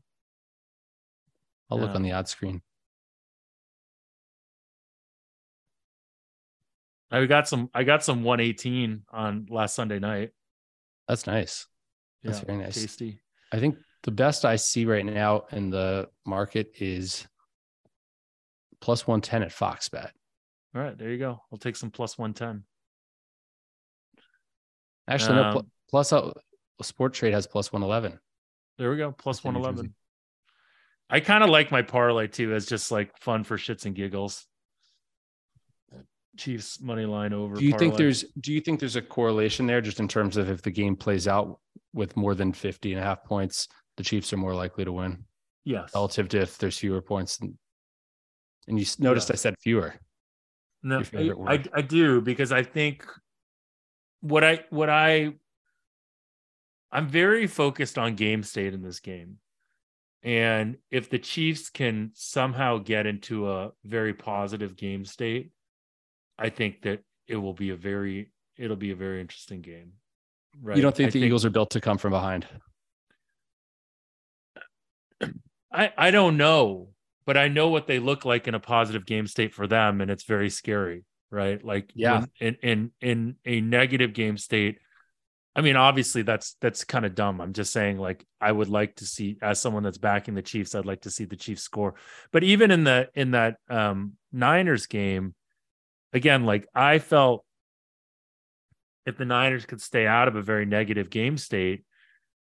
[1.71, 2.61] I'll look um, on the odd screen.
[7.09, 7.69] I got some.
[7.73, 10.31] I got some 118 on last Sunday night.
[11.07, 11.67] That's nice.
[12.23, 12.75] That's yeah, very nice.
[12.75, 13.19] Tasty.
[13.51, 17.27] I think the best I see right now in the market is
[18.81, 20.11] plus 110 at Fox Bet.
[20.75, 21.39] All right, there you go.
[21.51, 22.63] I'll take some plus 110.
[25.07, 26.31] Actually, um, no, pl- plus uh,
[26.81, 28.19] Sporttrade has plus 111.
[28.77, 29.11] There we go.
[29.11, 29.93] Plus 111.
[31.09, 34.45] I kind of like my parlay too as just like fun for shits and giggles.
[36.37, 37.55] Chiefs money line over.
[37.55, 37.87] Do you parlay.
[37.87, 40.71] think there's do you think there's a correlation there just in terms of if the
[40.71, 41.59] game plays out
[41.93, 45.25] with more than 50 and a half points, the Chiefs are more likely to win?
[45.65, 45.91] Yes.
[45.93, 47.39] Relative to if there's fewer points.
[47.39, 47.53] And,
[48.67, 49.39] and you noticed yes.
[49.39, 49.93] I said fewer.
[50.81, 53.05] No, I, I, I do because I think
[54.23, 55.33] what I what I
[56.91, 59.37] I'm very focused on game state in this game.
[60.23, 65.51] And if the Chiefs can somehow get into a very positive game state,
[66.39, 69.93] I think that it will be a very it'll be a very interesting game.
[70.61, 70.77] Right.
[70.77, 72.47] You don't think I the think, Eagles are built to come from behind?
[75.71, 76.93] I I don't know
[77.25, 80.11] but I know what they look like in a positive game state for them, and
[80.11, 81.63] it's very scary, right?
[81.63, 84.79] Like, yeah, in in in a negative game state.
[85.55, 87.39] I mean, obviously that's that's kind of dumb.
[87.39, 90.73] I'm just saying, like, I would like to see as someone that's backing the Chiefs,
[90.73, 91.95] I'd like to see the Chiefs score.
[92.31, 95.35] But even in the in that um Niners game,
[96.11, 97.45] again, like I felt
[99.05, 101.83] if the Niners could stay out of a very negative game state,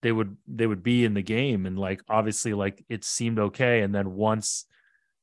[0.01, 3.81] they would they would be in the game and like obviously like it seemed okay
[3.81, 4.65] and then once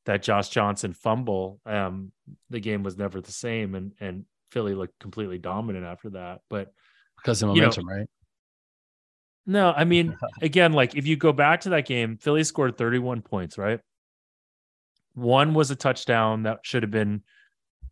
[0.07, 2.13] that Josh Johnson fumble um
[2.51, 6.73] the game was never the same and and Philly looked completely dominant after that but
[7.17, 8.07] because of momentum know, right
[9.47, 13.23] no I mean again like if you go back to that game Philly scored 31
[13.23, 13.81] points right
[15.15, 17.23] one was a touchdown that should have been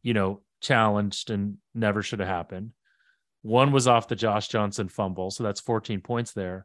[0.03, 2.73] you know challenged and never should have happened
[3.43, 6.65] one was off the Josh Johnson fumble, so that's 14 points there.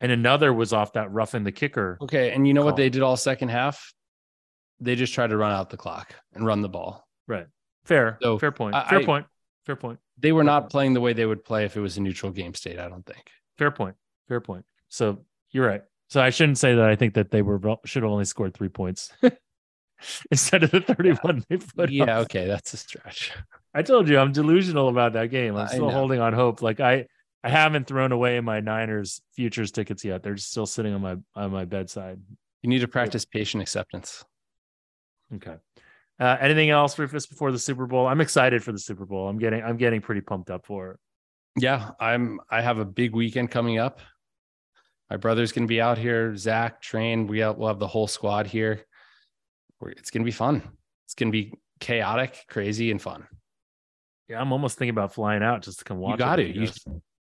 [0.00, 1.98] And another was off that roughing the kicker.
[2.00, 2.32] Okay.
[2.32, 2.66] And you know call.
[2.66, 3.92] what they did all second half?
[4.82, 7.06] They just try to run out the clock and run the ball.
[7.26, 7.46] Right.
[7.84, 8.18] Fair.
[8.22, 8.74] So fair point.
[8.88, 9.26] Fair point.
[9.64, 9.98] Fair point.
[10.18, 12.54] They were not playing the way they would play if it was a neutral game
[12.54, 13.30] state, I don't think.
[13.58, 13.96] Fair point.
[14.28, 14.64] Fair point.
[14.88, 15.18] So
[15.50, 15.82] you're right.
[16.08, 18.68] So I shouldn't say that I think that they were should have only scored three
[18.68, 19.12] points
[20.30, 21.42] instead of the 31 yeah.
[21.48, 21.90] they put.
[21.90, 23.32] Yeah, okay, that's a stretch.
[23.74, 25.56] I told you I'm delusional about that game.
[25.56, 26.60] I'm still holding on hope.
[26.60, 27.06] Like I
[27.42, 30.22] I haven't thrown away my Niners futures tickets yet.
[30.22, 32.20] They're still sitting on my on my bedside.
[32.62, 34.24] You need to practice patient acceptance.
[35.34, 35.56] Okay.
[36.20, 38.06] Uh, anything else, Rufus, before the Super Bowl?
[38.06, 39.28] I'm excited for the Super Bowl.
[39.28, 41.00] I'm getting I'm getting pretty pumped up for it.
[41.62, 42.40] Yeah, I'm.
[42.50, 44.00] I have a big weekend coming up.
[45.10, 46.34] My brother's going to be out here.
[46.36, 48.86] Zach, Train, we have, we'll have the whole squad here.
[49.82, 50.62] It's going to be fun.
[51.04, 53.26] It's going to be chaotic, crazy, and fun.
[54.30, 56.12] Yeah, I'm almost thinking about flying out just to come watch.
[56.12, 56.56] You got it.
[56.56, 56.68] You,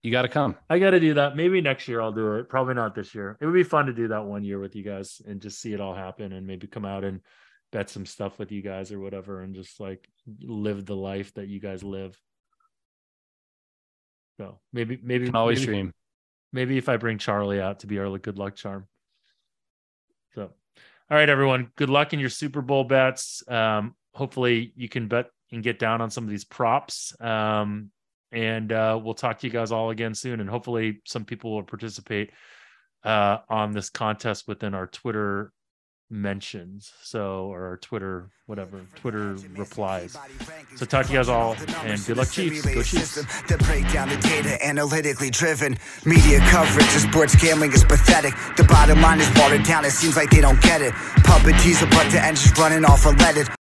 [0.03, 0.57] you got to come.
[0.69, 1.37] I got to do that.
[1.37, 2.49] Maybe next year I'll do it.
[2.49, 3.39] Probably not this year.
[3.41, 5.73] It would be fun to do that one year with you guys and just see
[5.73, 7.21] it all happen and maybe come out and
[7.71, 10.09] bet some stuff with you guys or whatever and just like
[10.41, 12.19] live the life that you guys live.
[14.39, 15.95] So maybe, maybe Can always maybe, dream.
[16.53, 18.87] Maybe if I bring Charlie out to be our good luck charm.
[20.35, 21.71] So, all right, everyone.
[21.77, 23.43] Good luck in your Super Bowl bets.
[23.49, 27.19] Um, hopefully you can bet and get down on some of these props.
[27.21, 27.91] Um,
[28.31, 30.41] and uh, we'll talk to you guys all again soon.
[30.41, 32.31] And hopefully, some people will participate
[33.05, 35.53] uh, on this contest within our Twitter
[36.11, 36.93] mentions.
[37.03, 40.17] So, or Twitter, whatever, Twitter replies.
[40.77, 42.63] So, talk to you guys all and good luck, Chiefs.
[42.63, 43.15] Go Chiefs.
[43.47, 45.79] The breakdown the data analytically driven.
[46.05, 48.35] Media coverage of sports gambling is pathetic.
[48.57, 49.85] The bottom line is watered down.
[49.85, 50.93] It seems like they don't get it.
[51.25, 53.49] Puppet teaser, but the engine's running off unleaded.